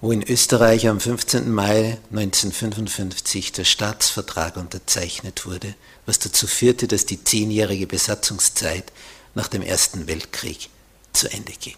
wo 0.01 0.11
in 0.11 0.23
Österreich 0.23 0.87
am 0.87 0.99
15. 0.99 1.51
Mai 1.51 1.97
1955 2.11 3.51
der 3.51 3.65
Staatsvertrag 3.65 4.55
unterzeichnet 4.55 5.45
wurde, 5.45 5.75
was 6.05 6.19
dazu 6.19 6.47
führte, 6.47 6.87
dass 6.87 7.05
die 7.05 7.21
zehnjährige 7.21 7.85
Besatzungszeit 7.85 8.91
nach 9.35 9.47
dem 9.47 9.61
Ersten 9.61 10.07
Weltkrieg 10.07 10.69
zu 11.11 11.29
Ende 11.29 11.51
ging. 11.51 11.75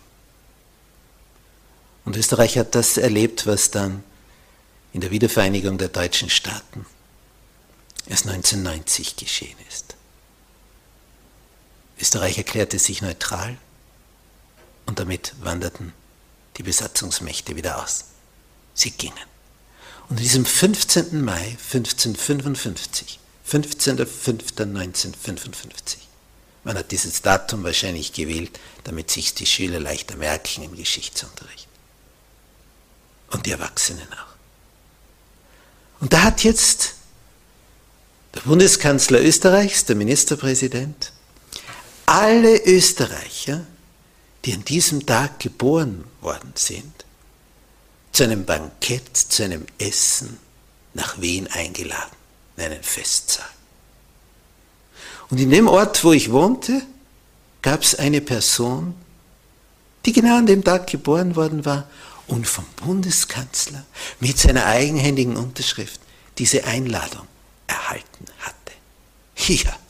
Und 2.05 2.15
Österreich 2.15 2.57
hat 2.57 2.75
das 2.75 2.97
erlebt, 2.97 3.47
was 3.47 3.71
dann 3.71 4.03
in 4.93 5.01
der 5.01 5.11
Wiedervereinigung 5.11 5.77
der 5.77 5.87
deutschen 5.87 6.29
Staaten 6.29 6.85
erst 8.07 8.27
1990 8.27 9.15
geschehen 9.15 9.57
ist. 9.69 9.95
Österreich 11.99 12.37
erklärte 12.37 12.79
sich 12.79 13.01
neutral 13.01 13.57
und 14.85 14.99
damit 14.99 15.33
wanderten 15.41 15.93
die 16.57 16.63
Besatzungsmächte 16.63 17.55
wieder 17.55 17.81
aus. 17.83 18.05
Sie 18.73 18.91
gingen. 18.91 19.15
Und 20.09 20.17
an 20.17 20.23
diesem 20.23 20.45
15. 20.45 21.23
Mai 21.23 21.57
1555, 21.71 23.19
15.05.1955, 23.49 25.97
man 26.63 26.77
hat 26.77 26.91
dieses 26.91 27.21
Datum 27.21 27.63
wahrscheinlich 27.63 28.13
gewählt, 28.13 28.59
damit 28.83 29.09
sich 29.09 29.33
die 29.33 29.45
Schüler 29.45 29.79
leichter 29.79 30.15
merken 30.15 30.63
im 30.63 30.75
Geschichtsunterricht. 30.75 31.67
Und 33.31 33.45
die 33.45 33.51
Erwachsenen 33.51 34.07
auch. 34.13 34.31
Und 36.01 36.13
da 36.13 36.23
hat 36.23 36.43
jetzt 36.43 36.95
der 38.35 38.41
Bundeskanzler 38.41 39.21
Österreichs, 39.21 39.85
der 39.85 39.95
Ministerpräsident, 39.95 41.13
alle 42.11 42.61
Österreicher, 42.65 43.65
die 44.43 44.53
an 44.53 44.65
diesem 44.65 45.05
Tag 45.05 45.39
geboren 45.39 46.03
worden 46.19 46.51
sind, 46.55 47.05
zu 48.11 48.23
einem 48.23 48.43
Bankett, 48.43 49.15
zu 49.15 49.43
einem 49.43 49.65
Essen 49.77 50.37
nach 50.93 51.21
Wien 51.21 51.47
eingeladen, 51.47 52.11
in 52.57 52.63
einen 52.65 52.83
Festsaal. 52.83 53.47
Und 55.29 55.39
in 55.39 55.51
dem 55.51 55.69
Ort, 55.69 56.03
wo 56.03 56.11
ich 56.11 56.33
wohnte, 56.33 56.81
gab 57.61 57.81
es 57.81 57.95
eine 57.95 58.19
Person, 58.19 58.93
die 60.05 60.11
genau 60.11 60.37
an 60.37 60.47
dem 60.47 60.65
Tag 60.65 60.87
geboren 60.87 61.37
worden 61.37 61.63
war 61.63 61.87
und 62.27 62.45
vom 62.45 62.65
Bundeskanzler 62.75 63.85
mit 64.19 64.37
seiner 64.37 64.65
eigenhändigen 64.65 65.37
Unterschrift 65.37 66.01
diese 66.37 66.65
Einladung 66.65 67.25
erhalten 67.67 68.25
hatte. 68.39 68.57
Was. 69.37 69.80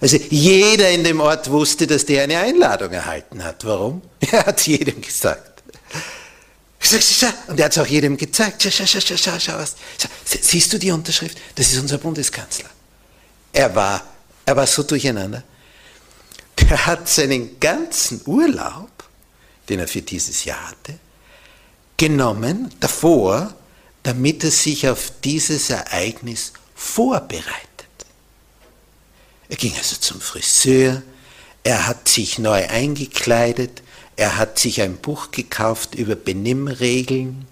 Also 0.00 0.16
jeder 0.30 0.90
in 0.90 1.04
dem 1.04 1.20
Ort 1.20 1.50
wusste, 1.50 1.86
dass 1.86 2.06
der 2.06 2.22
eine 2.22 2.38
Einladung 2.38 2.90
erhalten 2.92 3.44
hat. 3.44 3.64
Warum? 3.64 4.02
Er 4.30 4.46
hat 4.46 4.66
jedem 4.66 5.00
gesagt. 5.00 5.50
Und 7.48 7.58
er 7.58 7.66
hat 7.66 7.72
es 7.72 7.78
auch 7.78 7.86
jedem 7.86 8.16
gezeigt. 8.16 8.62
Schau, 8.62 8.70
schau, 8.70 9.00
schau, 9.00 9.16
schau, 9.16 9.38
schau. 9.38 9.64
Siehst 10.24 10.72
du 10.72 10.78
die 10.78 10.90
Unterschrift? 10.90 11.38
Das 11.54 11.72
ist 11.72 11.78
unser 11.78 11.98
Bundeskanzler. 11.98 12.70
Er 13.52 13.74
war, 13.74 14.02
er 14.46 14.56
war 14.56 14.66
so 14.66 14.82
durcheinander. 14.82 15.42
Er 16.68 16.86
hat 16.86 17.08
seinen 17.08 17.60
ganzen 17.60 18.22
Urlaub, 18.24 18.90
den 19.68 19.80
er 19.80 19.88
für 19.88 20.02
dieses 20.02 20.44
Jahr 20.44 20.70
hatte, 20.70 20.98
genommen 21.96 22.72
davor, 22.80 23.54
damit 24.02 24.44
er 24.44 24.50
sich 24.50 24.88
auf 24.88 25.12
dieses 25.22 25.70
Ereignis 25.70 26.52
vorbereitet. 26.74 27.69
Er 29.50 29.56
ging 29.56 29.74
also 29.76 29.96
zum 29.96 30.20
Friseur, 30.20 31.02
er 31.64 31.86
hat 31.86 32.08
sich 32.08 32.38
neu 32.38 32.66
eingekleidet, 32.68 33.82
er 34.16 34.38
hat 34.38 34.58
sich 34.58 34.80
ein 34.80 34.96
Buch 34.96 35.32
gekauft 35.32 35.96
über 35.96 36.14
Benimmregeln, 36.14 37.46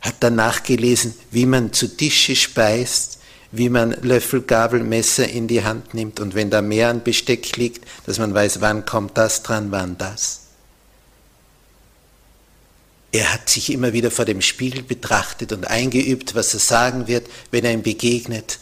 hat 0.00 0.16
dann 0.20 0.34
nachgelesen, 0.34 1.14
wie 1.30 1.46
man 1.46 1.72
zu 1.72 1.94
Tische 1.94 2.34
speist, 2.34 3.18
wie 3.52 3.68
man 3.68 3.92
Löffel, 4.02 4.42
Gabel, 4.42 4.82
Messer 4.82 5.28
in 5.28 5.46
die 5.46 5.62
Hand 5.62 5.94
nimmt 5.94 6.20
und 6.20 6.34
wenn 6.34 6.50
da 6.50 6.62
mehr 6.62 6.88
an 6.88 7.04
Besteck 7.04 7.56
liegt, 7.56 7.86
dass 8.06 8.18
man 8.18 8.34
weiß, 8.34 8.60
wann 8.60 8.86
kommt 8.86 9.16
das 9.16 9.42
dran, 9.42 9.70
wann 9.70 9.98
das. 9.98 10.40
Er 13.12 13.32
hat 13.32 13.48
sich 13.48 13.70
immer 13.70 13.92
wieder 13.92 14.10
vor 14.10 14.24
dem 14.24 14.40
Spiegel 14.40 14.82
betrachtet 14.82 15.52
und 15.52 15.66
eingeübt, 15.66 16.34
was 16.34 16.52
er 16.54 16.60
sagen 16.60 17.06
wird, 17.06 17.28
wenn 17.50 17.64
er 17.64 17.72
ihm 17.72 17.82
begegnet. 17.82 18.58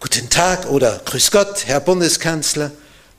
Guten 0.00 0.28
Tag 0.30 0.66
oder 0.66 0.98
Grüß 1.04 1.30
Gott, 1.30 1.66
Herr 1.66 1.80
Bundeskanzler 1.80 2.72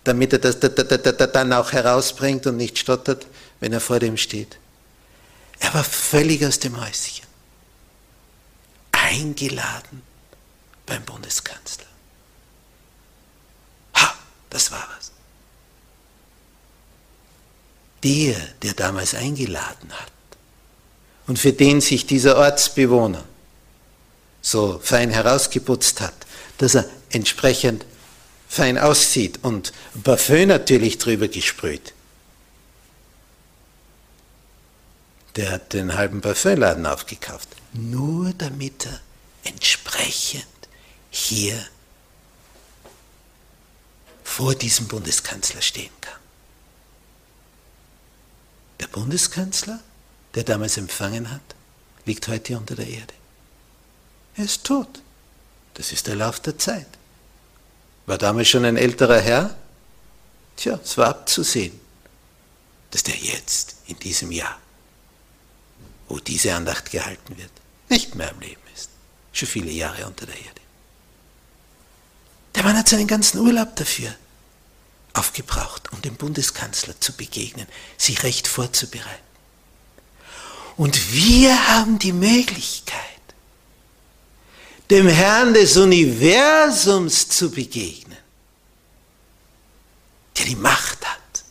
damit 0.04 0.34
er 0.34 0.40
das 0.40 1.32
dann 1.32 1.54
auch 1.54 1.72
herausbringt 1.72 2.48
und 2.48 2.58
nicht 2.58 2.80
stottert, 2.80 3.28
wenn 3.60 3.74
er 3.74 3.82
vor 3.82 4.00
dem 4.00 4.18
steht. 4.18 4.58
Er 5.60 5.74
war 5.74 5.84
völlig 5.84 6.44
aus 6.46 6.58
dem 6.60 6.80
Häuschen. 6.80 7.26
Eingeladen 8.92 10.02
beim 10.86 11.04
Bundeskanzler. 11.04 11.86
Ha, 13.96 14.16
das 14.50 14.72
war 14.72 14.88
was. 14.98 15.12
Der, 18.04 18.36
der 18.64 18.74
damals 18.74 19.14
eingeladen 19.14 19.92
hat 19.92 20.12
und 21.28 21.38
für 21.38 21.54
den 21.54 21.82
sich 21.82 22.08
dieser 22.08 22.38
Ortsbewohner 22.38 23.24
so 24.42 24.80
fein 24.84 25.12
herausgeputzt 25.12 26.02
hat, 26.02 26.16
dass 26.58 26.76
er 26.76 26.86
entsprechend 27.10 27.86
fein 28.48 28.78
aussieht 28.78 29.40
und 29.44 29.72
Parfüm 30.04 30.50
natürlich 30.50 30.98
drüber 30.98 31.28
gesprüht. 31.28 31.94
Der 35.38 35.52
hat 35.52 35.74
den 35.74 35.96
halben 35.96 36.20
Parfümladen 36.22 36.86
aufgekauft, 36.86 37.48
nur 37.72 38.34
damit 38.34 38.86
er 38.86 39.00
entsprechend 39.44 40.46
hier 41.10 41.66
vor 44.24 44.56
diesem 44.56 44.88
Bundeskanzler 44.88 45.62
stehen 45.62 45.92
kann. 46.02 46.20
Der 48.82 48.88
Bundeskanzler, 48.88 49.80
der 50.36 50.44
damals 50.44 50.78
empfangen 50.78 51.32
hat, 51.32 51.42
liegt 52.06 52.28
heute 52.28 52.58
unter 52.58 52.76
der 52.76 52.88
Erde. 52.88 53.14
Er 54.36 54.46
ist 54.46 54.66
tot. 54.66 55.02
Das 55.76 55.92
ist 55.92 56.08
der 56.08 56.16
Lauf 56.16 56.40
der 56.40 56.58
Zeit. 56.58 56.88
War 58.06 58.18
damals 58.18 58.50
schon 58.50 58.66
ein 58.66 58.78
älterer 58.78 59.20
Herr? 59.20 59.56
Tja, 60.58 60.80
es 60.84 60.98
war 60.98 61.08
abzusehen, 61.08 61.80
dass 62.92 63.04
der 63.04 63.16
jetzt, 63.16 63.76
in 63.88 63.98
diesem 64.00 64.32
Jahr, 64.32 64.60
wo 66.08 66.20
diese 66.20 66.54
Andacht 66.54 66.92
gehalten 66.92 67.38
wird, 67.38 67.52
nicht 67.90 68.16
mehr 68.16 68.30
am 68.32 68.40
Leben 68.40 68.62
ist. 68.76 68.90
Schon 69.32 69.48
viele 69.48 69.72
Jahre 69.72 70.06
unter 70.06 70.26
der 70.26 70.36
Erde. 70.36 70.62
Der 72.56 72.64
Mann 72.64 72.78
hat 72.78 72.90
seinen 72.90 73.08
ganzen 73.08 73.40
Urlaub 73.40 73.76
dafür 73.76 74.14
aufgebraucht, 75.14 75.92
um 75.92 76.02
dem 76.02 76.16
Bundeskanzler 76.16 77.00
zu 77.00 77.14
begegnen, 77.14 77.68
sich 77.98 78.24
recht 78.24 78.48
vorzubereiten. 78.48 79.32
Und 80.78 81.14
wir 81.14 81.70
haben 81.70 82.00
die 82.00 82.14
Möglichkeit, 82.14 83.00
dem 84.92 85.08
Herrn 85.08 85.54
des 85.54 85.78
Universums 85.78 87.30
zu 87.30 87.50
begegnen, 87.50 88.18
der 90.38 90.46
die 90.46 90.56
Macht 90.56 91.06
hat 91.08 91.44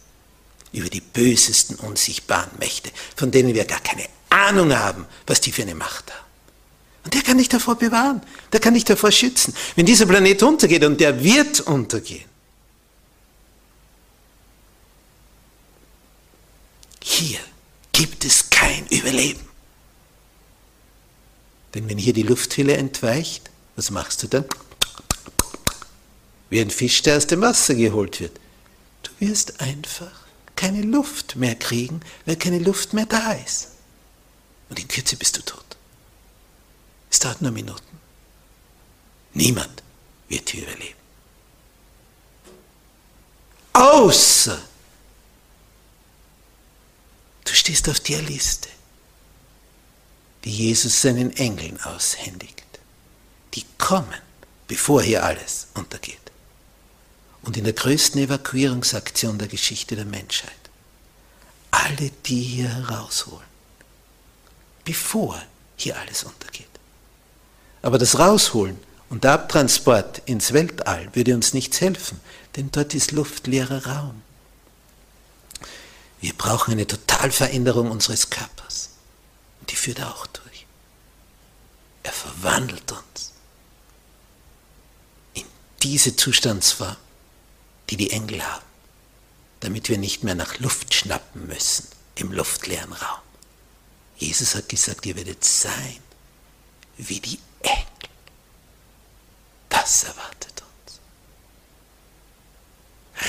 über 0.73 0.91
die 0.91 1.01
bösesten 1.01 1.77
unsichtbaren 1.77 2.51
Mächte, 2.59 2.91
von 3.17 3.31
denen 3.31 3.55
wir 3.55 3.65
gar 3.65 3.81
keine 3.81 4.05
Ahnung 4.29 4.77
haben, 4.77 5.07
was 5.27 5.41
die 5.41 5.53
für 5.53 5.63
eine 5.63 5.75
Macht 5.75 6.13
haben. 6.13 6.27
Und 7.05 7.15
der 7.15 7.23
kann 7.23 7.39
dich 7.39 7.49
davor 7.49 7.77
bewahren, 7.77 8.23
der 8.53 8.61
kann 8.61 8.75
dich 8.75 8.85
davor 8.85 9.11
schützen. 9.11 9.55
Wenn 9.75 9.87
dieser 9.87 10.05
Planet 10.05 10.43
untergeht, 10.43 10.85
und 10.85 11.01
der 11.01 11.25
wird 11.25 11.61
untergehen, 11.61 12.29
hier 17.03 17.41
gibt 17.91 18.27
es 18.27 18.51
kein 18.51 18.87
Überleben. 18.89 19.50
Denn 21.75 21.89
wenn 21.89 21.99
hier 21.99 22.13
die 22.13 22.23
Lufthülle 22.23 22.77
entweicht, 22.77 23.51
was 23.77 23.91
machst 23.91 24.23
du 24.23 24.27
dann? 24.27 24.45
Wie 26.49 26.61
ein 26.61 26.71
Fisch, 26.71 27.03
der 27.03 27.17
aus 27.17 27.27
dem 27.27 27.43
Wasser 27.43 27.75
geholt 27.75 28.21
wird. 28.21 28.39
Du 29.03 29.11
wirst 29.27 29.61
einfach 29.61 30.11
keine 30.57 30.83
Luft 30.83 31.37
mehr 31.37 31.55
kriegen, 31.55 32.01
weil 32.27 32.37
keine 32.37 32.59
Luft 32.59 32.93
mehr 32.93 33.07
da 33.07 33.33
ist. 33.33 33.69
Und 34.69 34.79
in 34.79 34.89
Kürze 34.89 35.17
bist 35.17 35.37
du 35.37 35.43
tot. 35.43 35.65
Es 37.11 37.19
dauert 37.19 37.41
nur 37.41 37.53
Minuten. 37.53 37.99
Niemand 39.33 39.83
wird 40.29 40.51
hier 40.51 40.63
überleben. 40.63 40.99
Außer 43.73 44.61
du 47.45 47.53
stehst 47.55 47.89
auf 47.89 48.01
der 48.01 48.21
Liste 48.23 48.69
die 50.45 50.51
Jesus 50.51 51.03
seinen 51.03 51.35
Engeln 51.37 51.81
aushändigt. 51.83 52.65
Die 53.55 53.65
kommen, 53.79 54.21
bevor 54.69 55.03
hier 55.03 55.25
alles 55.25 55.69
untergeht. 55.75 56.19
Und 57.43 57.57
in 57.57 57.65
der 57.65 57.73
größten 57.73 58.21
Evakuierungsaktion 58.21 59.39
der 59.39 59.49
Geschichte 59.49 59.97
der 59.97 60.05
Menschheit. 60.05 60.53
Alle 61.71 62.11
die 62.27 62.43
hier 62.43 62.69
herausholen, 62.69 63.47
bevor 64.85 65.41
hier 65.77 65.99
alles 65.99 66.25
untergeht. 66.25 66.67
Aber 67.83 67.99
das 67.99 68.19
Rausholen 68.19 68.79
und 69.09 69.25
der 69.25 69.33
Abtransport 69.33 70.23
ins 70.27 70.53
Weltall 70.53 71.09
würde 71.15 71.35
uns 71.35 71.55
nichts 71.55 71.81
helfen, 71.81 72.21
denn 72.57 72.71
dort 72.71 72.95
ist 72.95 73.13
luftleerer 73.13 73.87
Raum. 73.87 74.23
Wir 76.21 76.35
brauchen 76.35 76.73
eine 76.73 76.87
Totalveränderung 76.87 77.91
unseres 77.91 78.29
Körpers 78.29 78.90
die 79.71 79.77
führt 79.77 80.01
er 80.01 80.15
auch 80.15 80.27
durch. 80.27 80.67
Er 82.03 82.13
verwandelt 82.13 82.91
uns 82.93 83.33
in 85.35 85.45
diese 85.83 86.17
Zustandsform, 86.17 86.97
die 87.89 87.97
die 87.97 88.11
Engel 88.11 88.45
haben, 88.45 88.65
damit 89.61 89.89
wir 89.89 89.99
nicht 89.99 90.25
mehr 90.25 90.35
nach 90.35 90.59
Luft 90.59 90.93
schnappen 90.95 91.47
müssen 91.47 91.89
im 92.17 92.33
luftleeren 92.33 92.93
Raum. 92.93 93.21
Jesus 94.17 94.55
hat 94.55 94.69
gesagt, 94.69 95.07
ihr 95.07 95.17
werdet 95.17 95.45
sein 95.45 96.01
wie 96.97 97.21
die 97.21 97.39
Engel. 97.63 97.87
Das 99.69 100.05
erwartet 100.05 100.63
uns. 100.63 101.01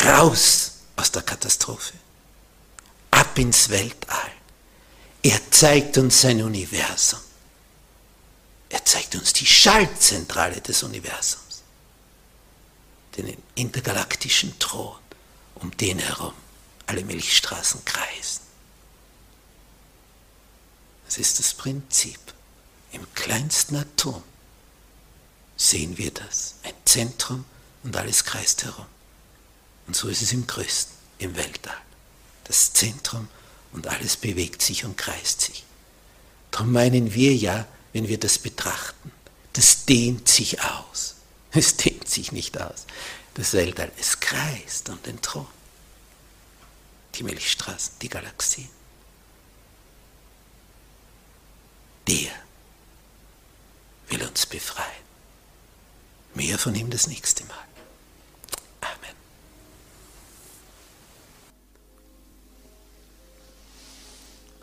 Raus 0.05 0.71
aus 0.95 1.11
der 1.11 1.21
Katastrophe. 1.21 1.93
Ab 3.11 3.37
ins 3.37 3.69
Weltall. 3.69 4.31
Er 5.23 5.51
zeigt 5.51 5.97
uns 5.97 6.21
sein 6.21 6.41
Universum. 6.41 7.19
Er 8.69 8.83
zeigt 8.85 9.15
uns 9.15 9.33
die 9.33 9.45
Schaltzentrale 9.45 10.61
des 10.61 10.81
Universums, 10.83 11.61
den 13.17 13.37
intergalaktischen 13.55 14.57
Thron, 14.59 14.97
um 15.55 15.75
den 15.77 15.99
herum 15.99 16.33
alle 16.87 17.03
Milchstraßen 17.03 17.85
kreisen. 17.85 18.41
Das 21.05 21.17
ist 21.17 21.39
das 21.39 21.53
Prinzip. 21.53 22.19
Im 22.91 23.13
kleinsten 23.13 23.75
Atom 23.75 24.23
sehen 25.55 25.97
wir 25.97 26.11
das. 26.11 26.55
Ein 26.63 26.73
Zentrum 26.85 27.45
und 27.83 27.95
alles 27.95 28.23
kreist 28.25 28.63
herum. 28.63 28.85
Und 29.87 29.95
so 29.95 30.07
ist 30.07 30.21
es 30.21 30.31
im 30.31 30.47
größten, 30.47 30.95
im 31.19 31.35
Weltall. 31.35 31.81
Das 32.45 32.73
Zentrum 32.73 33.27
und 33.73 33.87
alles 33.87 34.17
bewegt 34.17 34.61
sich 34.61 34.85
und 34.85 34.97
kreist 34.97 35.41
sich. 35.41 35.63
Darum 36.51 36.71
meinen 36.71 37.13
wir 37.13 37.33
ja, 37.33 37.65
wenn 37.93 38.07
wir 38.07 38.19
das 38.19 38.39
betrachten, 38.39 39.11
das 39.53 39.85
dehnt 39.85 40.27
sich 40.27 40.61
aus. 40.61 41.15
Es 41.53 41.75
dehnt 41.75 42.07
sich 42.07 42.31
nicht 42.31 42.61
aus. 42.61 42.85
Das 43.33 43.51
Weltall, 43.51 43.91
es 43.99 44.21
kreist 44.21 44.87
um 44.87 45.03
den 45.03 45.21
Thron. 45.21 45.47
Die 47.15 47.23
Milchstraßen, 47.23 47.95
die 48.01 48.07
Galaxien. 48.07 48.69
Der 52.07 52.31
will 54.07 54.23
uns 54.25 54.45
befreien. 54.45 54.87
Mehr 56.35 56.57
von 56.57 56.73
ihm 56.73 56.89
das 56.89 57.07
nächste 57.07 57.43
Mal. 57.43 57.67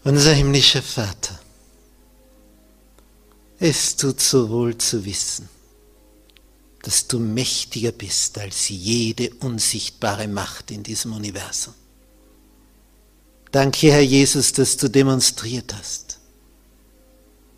Unser 0.05 0.33
himmlischer 0.33 0.83
Vater, 0.83 1.39
es 3.59 3.97
tut 3.97 4.21
so 4.21 4.49
wohl 4.49 4.79
zu 4.79 5.05
wissen, 5.05 5.49
dass 6.83 7.09
du 7.09 7.19
mächtiger 7.19 7.91
bist 7.91 8.39
als 8.39 8.69
jede 8.69 9.35
unsichtbare 9.41 10.29
Macht 10.29 10.71
in 10.71 10.85
diesem 10.85 11.13
Universum. 11.13 11.75
Danke, 13.51 13.91
Herr 13.91 14.03
Jesus, 14.03 14.53
dass 14.53 14.77
du 14.77 14.89
demonstriert 14.89 15.75
hast, 15.75 16.21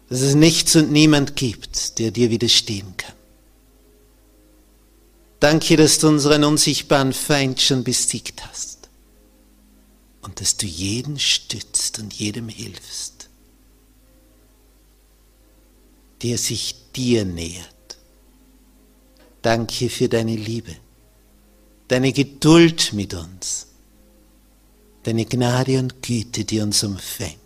dass 0.08 0.22
es 0.22 0.34
nichts 0.34 0.74
und 0.76 0.90
niemand 0.90 1.36
gibt, 1.36 1.98
der 1.98 2.10
dir 2.10 2.30
widerstehen 2.30 2.96
kann. 2.96 3.14
Danke, 5.40 5.76
dass 5.76 5.98
du 5.98 6.08
unseren 6.08 6.44
unsichtbaren 6.44 7.12
Feind 7.12 7.60
schon 7.60 7.84
besiegt 7.84 8.46
hast 8.46 8.69
und 10.22 10.40
dass 10.40 10.56
du 10.56 10.66
jeden 10.66 11.18
stützt 11.18 11.98
und 11.98 12.12
jedem 12.12 12.48
hilfst, 12.48 13.28
der 16.22 16.38
sich 16.38 16.76
dir 16.94 17.24
nähert. 17.24 17.98
Danke 19.42 19.88
für 19.88 20.08
deine 20.08 20.36
Liebe, 20.36 20.76
deine 21.88 22.12
Geduld 22.12 22.92
mit 22.92 23.14
uns, 23.14 23.68
deine 25.02 25.24
Gnade 25.24 25.78
und 25.78 26.02
Güte, 26.02 26.44
die 26.44 26.60
uns 26.60 26.84
umfängt. 26.84 27.40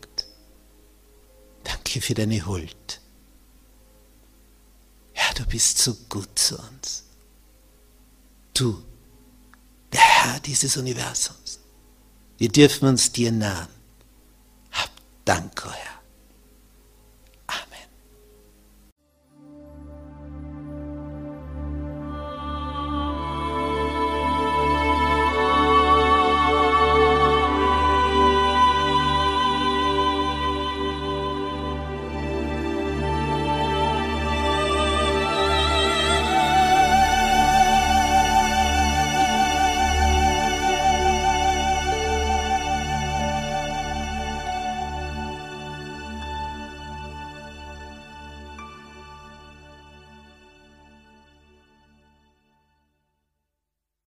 Danke 1.62 2.00
für 2.00 2.14
deine 2.14 2.44
Huld. 2.46 3.00
Ja, 5.14 5.32
du 5.34 5.46
bist 5.46 5.78
so 5.78 5.94
gut 6.08 6.36
zu 6.36 6.58
uns. 6.58 7.04
Du, 8.52 8.82
der 9.92 10.00
Herr 10.00 10.40
dieses 10.40 10.76
Universums. 10.76 11.60
Wir 12.44 12.52
dürfen 12.52 12.90
uns 12.90 13.10
dir 13.10 13.32
nahen. 13.32 13.68
Hab 14.70 14.90
Dank, 15.24 15.64
oh 15.66 15.70
Herr. 15.70 15.93